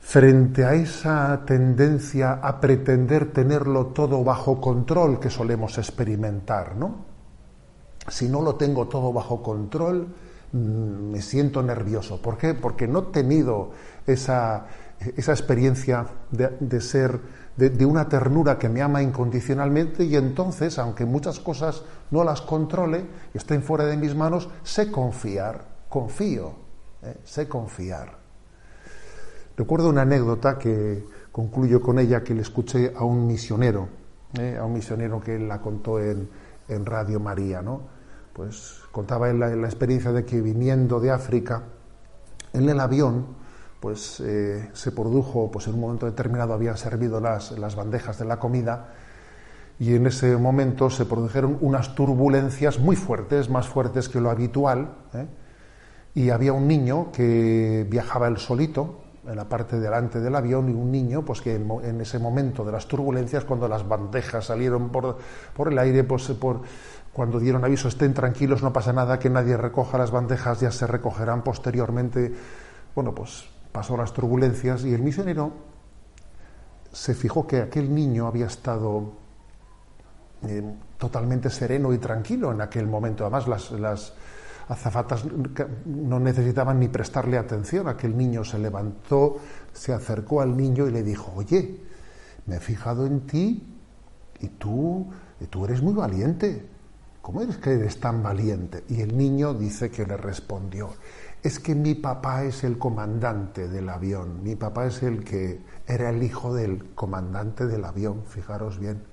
frente 0.00 0.64
a 0.64 0.74
esa 0.74 1.42
tendencia 1.44 2.40
a 2.42 2.60
pretender 2.60 3.32
tenerlo 3.32 3.88
todo 3.88 4.24
bajo 4.24 4.60
control 4.60 5.20
que 5.20 5.30
solemos 5.30 5.76
experimentar, 5.78 6.76
¿no? 6.76 7.04
Si 8.08 8.28
no 8.28 8.40
lo 8.40 8.54
tengo 8.54 8.88
todo 8.88 9.12
bajo 9.12 9.42
control, 9.42 10.08
mm, 10.52 11.10
me 11.10 11.20
siento 11.20 11.62
nervioso. 11.62 12.22
¿Por 12.22 12.38
qué? 12.38 12.54
Porque 12.54 12.88
no 12.88 13.00
he 13.00 13.12
tenido 13.12 13.72
esa, 14.06 14.66
esa 15.16 15.32
experiencia 15.32 16.06
de, 16.30 16.80
ser, 16.80 17.20
de, 17.56 17.86
una 17.86 18.08
ternura 18.08 18.58
que 18.58 18.68
me 18.68 18.82
ama 18.82 19.02
incondicionalmente 19.02 20.04
y 20.04 20.16
entonces, 20.16 20.78
aunque 20.78 21.04
muchas 21.04 21.38
cosas 21.38 21.82
no 22.10 22.24
las 22.24 22.40
controle 22.40 23.04
y 23.32 23.38
estén 23.38 23.62
fuera 23.62 23.84
de 23.84 23.96
mis 23.96 24.14
manos, 24.14 24.48
sé 24.62 24.90
confiar, 24.90 25.64
confío, 25.88 26.52
¿eh? 27.02 27.16
sé 27.24 27.48
confiar. 27.48 28.18
Recuerdo 29.56 29.88
una 29.88 30.02
anécdota 30.02 30.58
que 30.58 31.04
concluyo 31.32 31.80
con 31.80 31.98
ella 31.98 32.22
que 32.22 32.34
le 32.34 32.42
escuché 32.42 32.92
a 32.96 33.04
un 33.04 33.26
misionero, 33.26 33.88
¿eh? 34.38 34.56
a 34.58 34.64
un 34.64 34.72
misionero 34.72 35.20
que 35.20 35.38
la 35.38 35.60
contó 35.60 36.00
en, 36.00 36.28
Radio 36.84 37.18
María, 37.18 37.62
¿no? 37.62 37.80
Pues 38.34 38.82
contaba 38.92 39.30
él 39.30 39.38
la 39.38 39.66
experiencia 39.66 40.12
de 40.12 40.26
que 40.26 40.42
viniendo 40.42 41.00
de 41.00 41.10
África, 41.10 41.62
en 42.52 42.68
el 42.68 42.78
avión, 42.78 43.37
pues 43.80 44.20
eh, 44.20 44.70
se 44.72 44.92
produjo, 44.92 45.50
pues 45.50 45.66
en 45.68 45.74
un 45.74 45.80
momento 45.80 46.06
determinado 46.06 46.52
habían 46.52 46.76
servido 46.76 47.20
las, 47.20 47.52
las, 47.52 47.76
bandejas 47.76 48.18
de 48.18 48.24
la 48.24 48.38
comida 48.38 48.88
y 49.78 49.94
en 49.94 50.06
ese 50.06 50.36
momento 50.36 50.90
se 50.90 51.04
produjeron 51.04 51.58
unas 51.60 51.94
turbulencias 51.94 52.78
muy 52.78 52.96
fuertes, 52.96 53.48
más 53.48 53.68
fuertes 53.68 54.08
que 54.08 54.20
lo 54.20 54.30
habitual, 54.30 54.96
¿eh? 55.14 55.26
y 56.14 56.30
había 56.30 56.52
un 56.52 56.66
niño 56.66 57.12
que 57.12 57.86
viajaba 57.88 58.26
él 58.26 58.38
solito 58.38 59.02
en 59.28 59.36
la 59.36 59.48
parte 59.48 59.78
delante 59.78 60.20
del 60.20 60.34
avión 60.34 60.68
y 60.68 60.72
un 60.72 60.90
niño 60.90 61.24
pues 61.24 61.40
que 61.40 61.54
en, 61.54 62.00
ese 62.00 62.18
momento 62.18 62.64
de 62.64 62.72
las 62.72 62.88
turbulencias 62.88 63.44
cuando 63.44 63.68
las 63.68 63.86
bandejas 63.86 64.46
salieron 64.46 64.88
por, 64.88 65.18
por 65.54 65.70
el 65.70 65.78
aire 65.78 66.02
pues 66.02 66.28
por 66.28 66.62
cuando 67.12 67.38
dieron 67.38 67.64
aviso 67.64 67.88
estén 67.88 68.14
tranquilos 68.14 68.62
no 68.62 68.72
pasa 68.72 68.92
nada 68.92 69.18
que 69.18 69.28
nadie 69.28 69.56
recoja 69.56 69.98
las 69.98 70.10
bandejas 70.10 70.60
ya 70.60 70.70
se 70.70 70.86
recogerán 70.86 71.42
posteriormente 71.42 72.32
bueno 72.94 73.14
pues 73.14 73.44
pasó 73.78 73.96
las 73.96 74.12
turbulencias 74.12 74.84
y 74.84 74.92
el 74.92 75.02
misionero 75.02 75.52
se 76.92 77.14
fijó 77.14 77.46
que 77.46 77.60
aquel 77.60 77.94
niño 77.94 78.26
había 78.26 78.46
estado 78.46 79.12
eh, 80.42 80.64
totalmente 80.98 81.48
sereno 81.48 81.92
y 81.92 81.98
tranquilo 81.98 82.50
en 82.50 82.60
aquel 82.60 82.88
momento. 82.88 83.22
Además, 83.22 83.46
las, 83.46 83.70
las 83.70 84.14
azafatas 84.68 85.24
no 85.84 86.18
necesitaban 86.18 86.80
ni 86.80 86.88
prestarle 86.88 87.38
atención. 87.38 87.86
Aquel 87.86 88.18
niño 88.18 88.42
se 88.42 88.58
levantó, 88.58 89.36
se 89.72 89.92
acercó 89.92 90.40
al 90.40 90.56
niño 90.56 90.88
y 90.88 90.90
le 90.90 91.04
dijo, 91.04 91.32
oye, 91.36 91.78
me 92.46 92.56
he 92.56 92.60
fijado 92.60 93.06
en 93.06 93.28
ti 93.28 93.62
y 94.40 94.48
tú, 94.48 95.06
y 95.40 95.46
tú 95.46 95.66
eres 95.66 95.82
muy 95.82 95.94
valiente. 95.94 96.66
¿Cómo 97.22 97.42
eres 97.42 97.58
que 97.58 97.74
eres 97.74 98.00
tan 98.00 98.24
valiente? 98.24 98.82
Y 98.88 99.02
el 99.02 99.16
niño 99.16 99.54
dice 99.54 99.88
que 99.88 100.04
le 100.04 100.16
respondió, 100.16 100.90
es 101.42 101.60
que 101.60 101.74
mi 101.74 101.94
papá 101.94 102.44
es 102.44 102.64
el 102.64 102.78
comandante 102.78 103.68
del 103.68 103.88
avión, 103.88 104.42
mi 104.42 104.56
papá 104.56 104.86
es 104.86 105.02
el 105.02 105.24
que 105.24 105.60
era 105.86 106.10
el 106.10 106.22
hijo 106.22 106.54
del 106.54 106.94
comandante 106.94 107.66
del 107.66 107.84
avión, 107.84 108.24
fijaros 108.26 108.78
bien. 108.78 109.04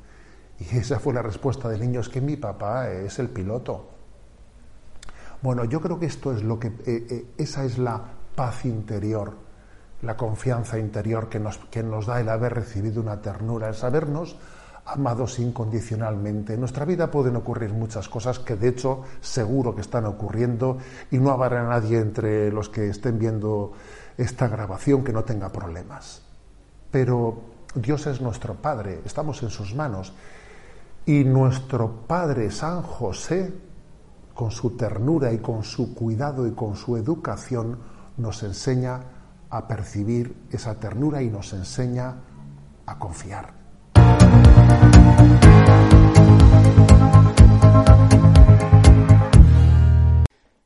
Y 0.60 0.78
esa 0.78 1.00
fue 1.00 1.14
la 1.14 1.22
respuesta 1.22 1.70
del 1.70 1.82
niño, 1.82 2.00
es 2.00 2.10
que 2.10 2.22
mi 2.22 2.38
papá 2.38 2.90
es 2.90 3.20
el 3.20 3.30
piloto. 3.30 3.90
Bueno, 5.42 5.66
yo 5.66 5.82
creo 5.82 6.00
que 6.00 6.08
esto 6.08 6.34
es 6.34 6.44
lo 6.44 6.60
que, 6.60 6.68
eh, 6.68 6.74
eh, 6.86 7.26
esa 7.38 7.66
es 7.66 7.78
la 7.78 8.02
paz 8.36 8.66
interior, 8.66 9.36
la 10.02 10.18
confianza 10.18 10.80
interior 10.80 11.30
que 11.30 11.40
nos, 11.40 11.58
que 11.58 11.84
nos 11.84 12.08
da 12.08 12.20
el 12.20 12.30
haber 12.30 12.56
recibido 12.56 13.02
una 13.02 13.22
ternura, 13.22 13.68
el 13.68 13.76
sabernos 13.76 14.38
amados 14.86 15.40
incondicionalmente. 15.40 16.54
En 16.54 16.60
nuestra 16.60 16.86
vida 16.86 17.10
pueden 17.10 17.36
ocurrir 17.36 17.74
muchas 17.74 18.08
cosas 18.08 18.40
que 18.40 18.56
de 18.56 18.70
hecho 18.70 19.02
seguro 19.20 19.74
que 19.74 19.82
están 19.82 20.06
ocurriendo 20.06 20.78
y 21.12 21.18
no 21.18 21.32
habrá 21.32 21.64
nadie 21.64 22.00
entre 22.00 22.52
los 22.52 22.70
que 22.70 22.90
estén 22.90 23.18
viendo 23.18 23.74
esta 24.18 24.48
grabación 24.48 25.04
que 25.04 25.12
no 25.12 25.24
tenga 25.24 25.50
problemas. 25.50 26.22
Pero 26.92 27.42
Dios 27.74 28.06
es 28.08 28.22
nuestro 28.22 28.56
Padre, 28.56 29.02
estamos 29.06 29.42
en 29.44 29.50
sus 29.50 29.74
manos 29.76 30.14
y 31.06 31.24
nuestro 31.24 31.92
Padre 32.08 32.52
San 32.52 32.82
José, 32.82 33.54
con 34.34 34.52
su 34.52 34.72
ternura 34.72 35.32
y 35.34 35.40
con 35.40 35.64
su 35.64 35.94
cuidado 35.94 36.48
y 36.48 36.52
con 36.52 36.76
su 36.76 36.98
educación, 36.98 37.80
nos 38.18 38.44
enseña 38.44 39.02
a 39.50 39.68
percibir 39.68 40.48
esa 40.52 40.80
ternura 40.80 41.22
y 41.22 41.30
nos 41.30 41.54
enseña 41.54 42.16
a 42.86 43.00
confiar. 43.00 43.65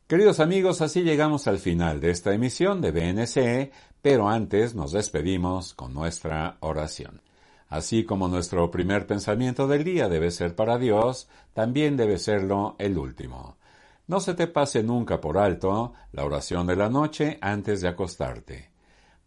Queridos 0.09 0.39
amigos, 0.39 0.81
así 0.81 1.03
llegamos 1.03 1.47
al 1.47 1.59
final 1.59 2.01
de 2.01 2.09
esta 2.09 2.33
emisión 2.33 2.81
de 2.81 2.91
BNC, 2.91 3.71
pero 4.01 4.27
antes 4.27 4.73
nos 4.73 4.91
despedimos 4.91 5.75
con 5.75 5.93
nuestra 5.93 6.57
oración. 6.61 7.21
Así 7.67 8.03
como 8.05 8.27
nuestro 8.27 8.71
primer 8.71 9.05
pensamiento 9.05 9.67
del 9.67 9.83
día 9.83 10.09
debe 10.09 10.31
ser 10.31 10.55
para 10.55 10.79
Dios, 10.79 11.29
también 11.53 11.95
debe 11.95 12.17
serlo 12.17 12.75
el 12.79 12.97
último. 12.97 13.57
No 14.07 14.19
se 14.19 14.33
te 14.33 14.47
pase 14.47 14.81
nunca 14.81 15.21
por 15.21 15.37
alto 15.37 15.93
la 16.11 16.25
oración 16.25 16.65
de 16.65 16.75
la 16.75 16.89
noche 16.89 17.37
antes 17.39 17.81
de 17.81 17.89
acostarte. 17.89 18.71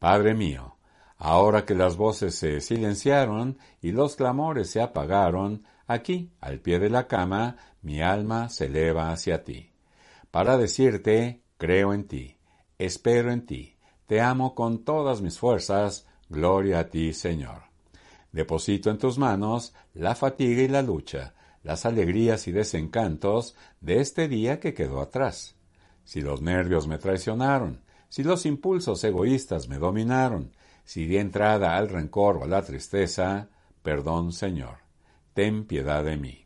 Padre 0.01 0.35
mío, 0.35 0.75
ahora 1.25 1.65
que 1.65 1.77
las 1.77 1.97
voces 1.97 2.35
se 2.35 2.61
silenciaron 2.61 3.57
y 3.81 3.93
los 3.93 4.17
clamores 4.17 4.71
se 4.71 4.83
apagaron, 4.83 5.63
aquí, 5.87 6.33
al 6.41 6.59
pie 6.59 6.81
de 6.81 6.91
la 6.91 7.07
cama, 7.07 7.59
mi 7.81 8.03
alma 8.03 8.49
se 8.49 8.67
eleva 8.67 9.13
hacia 9.13 9.45
ti. 9.45 9.71
Para 10.33 10.59
decirte, 10.59 11.45
creo 11.59 11.95
en 11.95 12.09
ti, 12.09 12.39
espero 12.77 13.31
en 13.31 13.47
ti, 13.47 13.77
te 14.09 14.21
amo 14.21 14.57
con 14.57 14.85
todas 14.85 15.23
mis 15.23 15.39
fuerzas, 15.39 16.09
gloria 16.29 16.81
a 16.81 16.89
ti, 16.91 17.13
Señor. 17.13 17.63
Deposito 18.33 18.91
en 18.91 18.99
tus 18.99 19.17
manos 19.17 19.75
la 19.95 20.17
fatiga 20.17 20.63
y 20.63 20.69
la 20.69 20.83
lucha, 20.83 21.35
las 21.63 21.87
alegrías 21.87 22.49
y 22.49 22.51
desencantos 22.51 23.55
de 23.81 24.01
este 24.01 24.27
día 24.27 24.59
que 24.59 24.75
quedó 24.75 25.01
atrás. 25.01 25.55
Si 26.03 26.21
los 26.21 26.43
nervios 26.43 26.89
me 26.89 26.99
traicionaron, 26.99 27.85
si 28.09 28.25
los 28.25 28.45
impulsos 28.45 29.05
egoístas 29.05 29.69
me 29.69 29.79
dominaron, 29.79 30.51
si 30.85 31.07
di 31.07 31.17
entrada 31.17 31.77
al 31.77 31.89
rencor 31.89 32.39
o 32.39 32.45
a 32.45 32.47
la 32.47 32.63
tristeza, 32.63 33.49
perdón, 33.83 34.33
Señor, 34.33 34.79
ten 35.35 35.65
piedad 35.65 36.05
de 36.05 36.17
mí. 36.17 36.45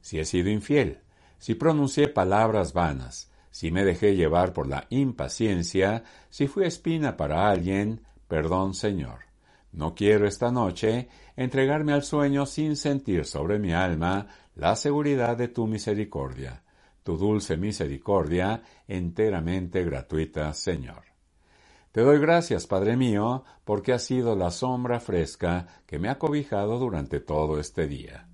Si 0.00 0.18
he 0.18 0.24
sido 0.24 0.50
infiel, 0.50 1.00
si 1.38 1.54
pronuncié 1.54 2.08
palabras 2.08 2.72
vanas, 2.72 3.30
si 3.50 3.70
me 3.70 3.84
dejé 3.84 4.14
llevar 4.14 4.52
por 4.52 4.66
la 4.66 4.86
impaciencia, 4.90 6.04
si 6.30 6.46
fui 6.46 6.64
espina 6.64 7.16
para 7.16 7.50
alguien, 7.50 8.02
perdón, 8.26 8.74
Señor. 8.74 9.26
No 9.72 9.94
quiero 9.94 10.26
esta 10.26 10.50
noche 10.50 11.08
entregarme 11.36 11.92
al 11.92 12.02
sueño 12.02 12.46
sin 12.46 12.76
sentir 12.76 13.24
sobre 13.24 13.58
mi 13.58 13.72
alma 13.72 14.26
la 14.54 14.76
seguridad 14.76 15.36
de 15.36 15.48
tu 15.48 15.66
misericordia, 15.66 16.62
tu 17.02 17.16
dulce 17.16 17.56
misericordia 17.56 18.62
enteramente 18.86 19.84
gratuita, 19.84 20.52
Señor. 20.52 21.07
Te 21.92 22.02
doy 22.02 22.18
gracias, 22.18 22.66
Padre 22.66 22.96
mío, 22.96 23.44
porque 23.64 23.92
has 23.92 24.02
sido 24.02 24.36
la 24.36 24.50
sombra 24.50 25.00
fresca 25.00 25.66
que 25.86 25.98
me 25.98 26.10
ha 26.10 26.18
cobijado 26.18 26.78
durante 26.78 27.18
todo 27.18 27.58
este 27.58 27.86
día. 27.86 28.28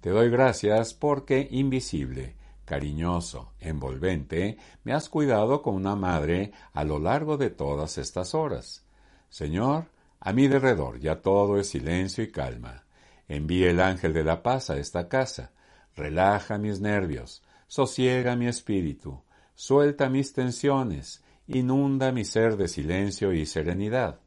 Te 0.00 0.10
doy 0.10 0.28
gracias 0.30 0.92
porque 0.92 1.48
invisible, 1.50 2.36
cariñoso, 2.64 3.52
envolvente, 3.60 4.58
me 4.84 4.92
has 4.92 5.08
cuidado 5.08 5.62
como 5.62 5.78
una 5.78 5.96
madre 5.96 6.52
a 6.72 6.84
lo 6.84 6.98
largo 6.98 7.36
de 7.38 7.50
todas 7.50 7.98
estas 7.98 8.34
horas. 8.34 8.84
Señor, 9.30 9.86
a 10.20 10.32
mi 10.32 10.46
derredor 10.46 11.00
ya 11.00 11.22
todo 11.22 11.58
es 11.58 11.68
silencio 11.68 12.22
y 12.22 12.30
calma. 12.30 12.84
Envíe 13.26 13.64
el 13.64 13.80
ángel 13.80 14.12
de 14.12 14.24
la 14.24 14.42
paz 14.42 14.68
a 14.68 14.76
esta 14.76 15.08
casa. 15.08 15.52
Relaja 15.96 16.58
mis 16.58 16.80
nervios, 16.80 17.42
sosiega 17.66 18.36
mi 18.36 18.46
espíritu, 18.46 19.22
suelta 19.54 20.08
mis 20.08 20.32
tensiones, 20.32 21.22
inunda 21.46 22.12
mi 22.12 22.24
ser 22.24 22.56
de 22.56 22.68
silencio 22.68 23.32
y 23.32 23.46
serenidad. 23.46 24.20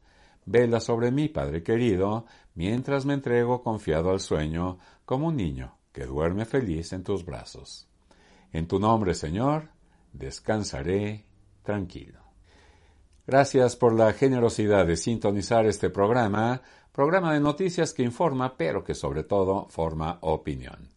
Vela 0.44 0.80
sobre 0.80 1.10
mí, 1.10 1.28
Padre 1.28 1.62
querido, 1.62 2.26
mientras 2.54 3.04
me 3.04 3.14
entrego 3.14 3.62
confiado 3.62 4.10
al 4.10 4.20
sueño 4.20 4.78
como 5.04 5.28
un 5.28 5.36
niño 5.36 5.78
que 5.92 6.06
duerme 6.06 6.44
feliz 6.44 6.92
en 6.92 7.02
tus 7.02 7.24
brazos. 7.24 7.88
En 8.52 8.68
tu 8.68 8.78
nombre, 8.78 9.14
Señor, 9.14 9.70
descansaré 10.12 11.26
tranquilo. 11.62 12.20
Gracias 13.26 13.74
por 13.74 13.92
la 13.92 14.12
generosidad 14.12 14.86
de 14.86 14.96
sintonizar 14.96 15.66
este 15.66 15.90
programa, 15.90 16.62
programa 16.92 17.34
de 17.34 17.40
noticias 17.40 17.92
que 17.92 18.04
informa, 18.04 18.56
pero 18.56 18.84
que 18.84 18.94
sobre 18.94 19.24
todo 19.24 19.66
forma 19.68 20.18
opinión. 20.20 20.95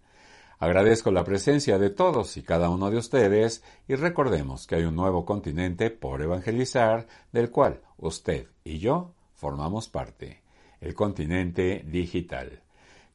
Agradezco 0.60 1.10
la 1.12 1.24
presencia 1.24 1.80
de 1.80 1.90
todos 1.90 2.36
y 2.36 2.44
cada 2.44 2.70
uno 2.70 2.92
de 2.92 2.98
ustedes 2.98 3.64
y 3.88 3.96
recordemos 3.96 4.68
que 4.68 4.76
hay 4.76 4.84
un 4.84 4.96
nuevo 4.96 5.26
continente 5.26 5.90
por 5.90 6.22
evangelizar 6.22 7.08
del 7.32 7.50
cual 7.50 7.80
usted 7.98 8.48
y 8.66 8.80
yo 8.80 9.14
formamos 9.36 9.88
parte, 9.88 10.42
el 10.82 10.94
continente 10.94 11.86
digital. 11.88 12.62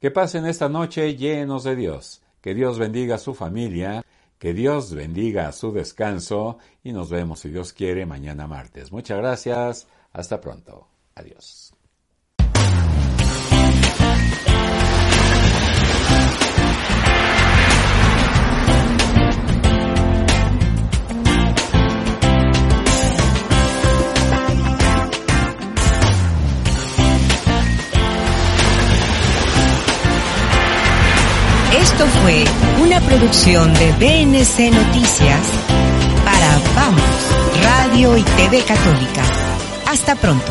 Que 0.00 0.10
pasen 0.10 0.46
esta 0.46 0.70
noche 0.70 1.16
llenos 1.16 1.64
de 1.64 1.76
Dios, 1.76 2.22
que 2.40 2.54
Dios 2.54 2.78
bendiga 2.78 3.16
a 3.16 3.18
su 3.18 3.34
familia, 3.34 4.02
que 4.38 4.54
Dios 4.54 4.94
bendiga 4.94 5.52
su 5.52 5.70
descanso 5.70 6.58
y 6.82 6.92
nos 6.92 7.10
vemos, 7.10 7.40
si 7.40 7.50
Dios 7.50 7.74
quiere, 7.74 8.06
mañana 8.06 8.46
martes. 8.46 8.90
Muchas 8.90 9.18
gracias. 9.18 9.86
Hasta 10.14 10.40
pronto. 10.40 10.86
Adiós. 11.14 11.73
Esto 31.96 32.06
fue 32.22 32.44
una 32.82 33.00
producción 33.02 33.72
de 33.74 33.92
BNC 33.92 34.74
Noticias 34.74 35.40
para 36.24 36.58
Vamos, 36.74 37.00
Radio 37.62 38.16
y 38.16 38.22
TV 38.24 38.64
Católica. 38.64 39.22
Hasta 39.86 40.16
pronto. 40.16 40.50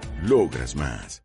Logras 0.21 0.75
más. 0.75 1.23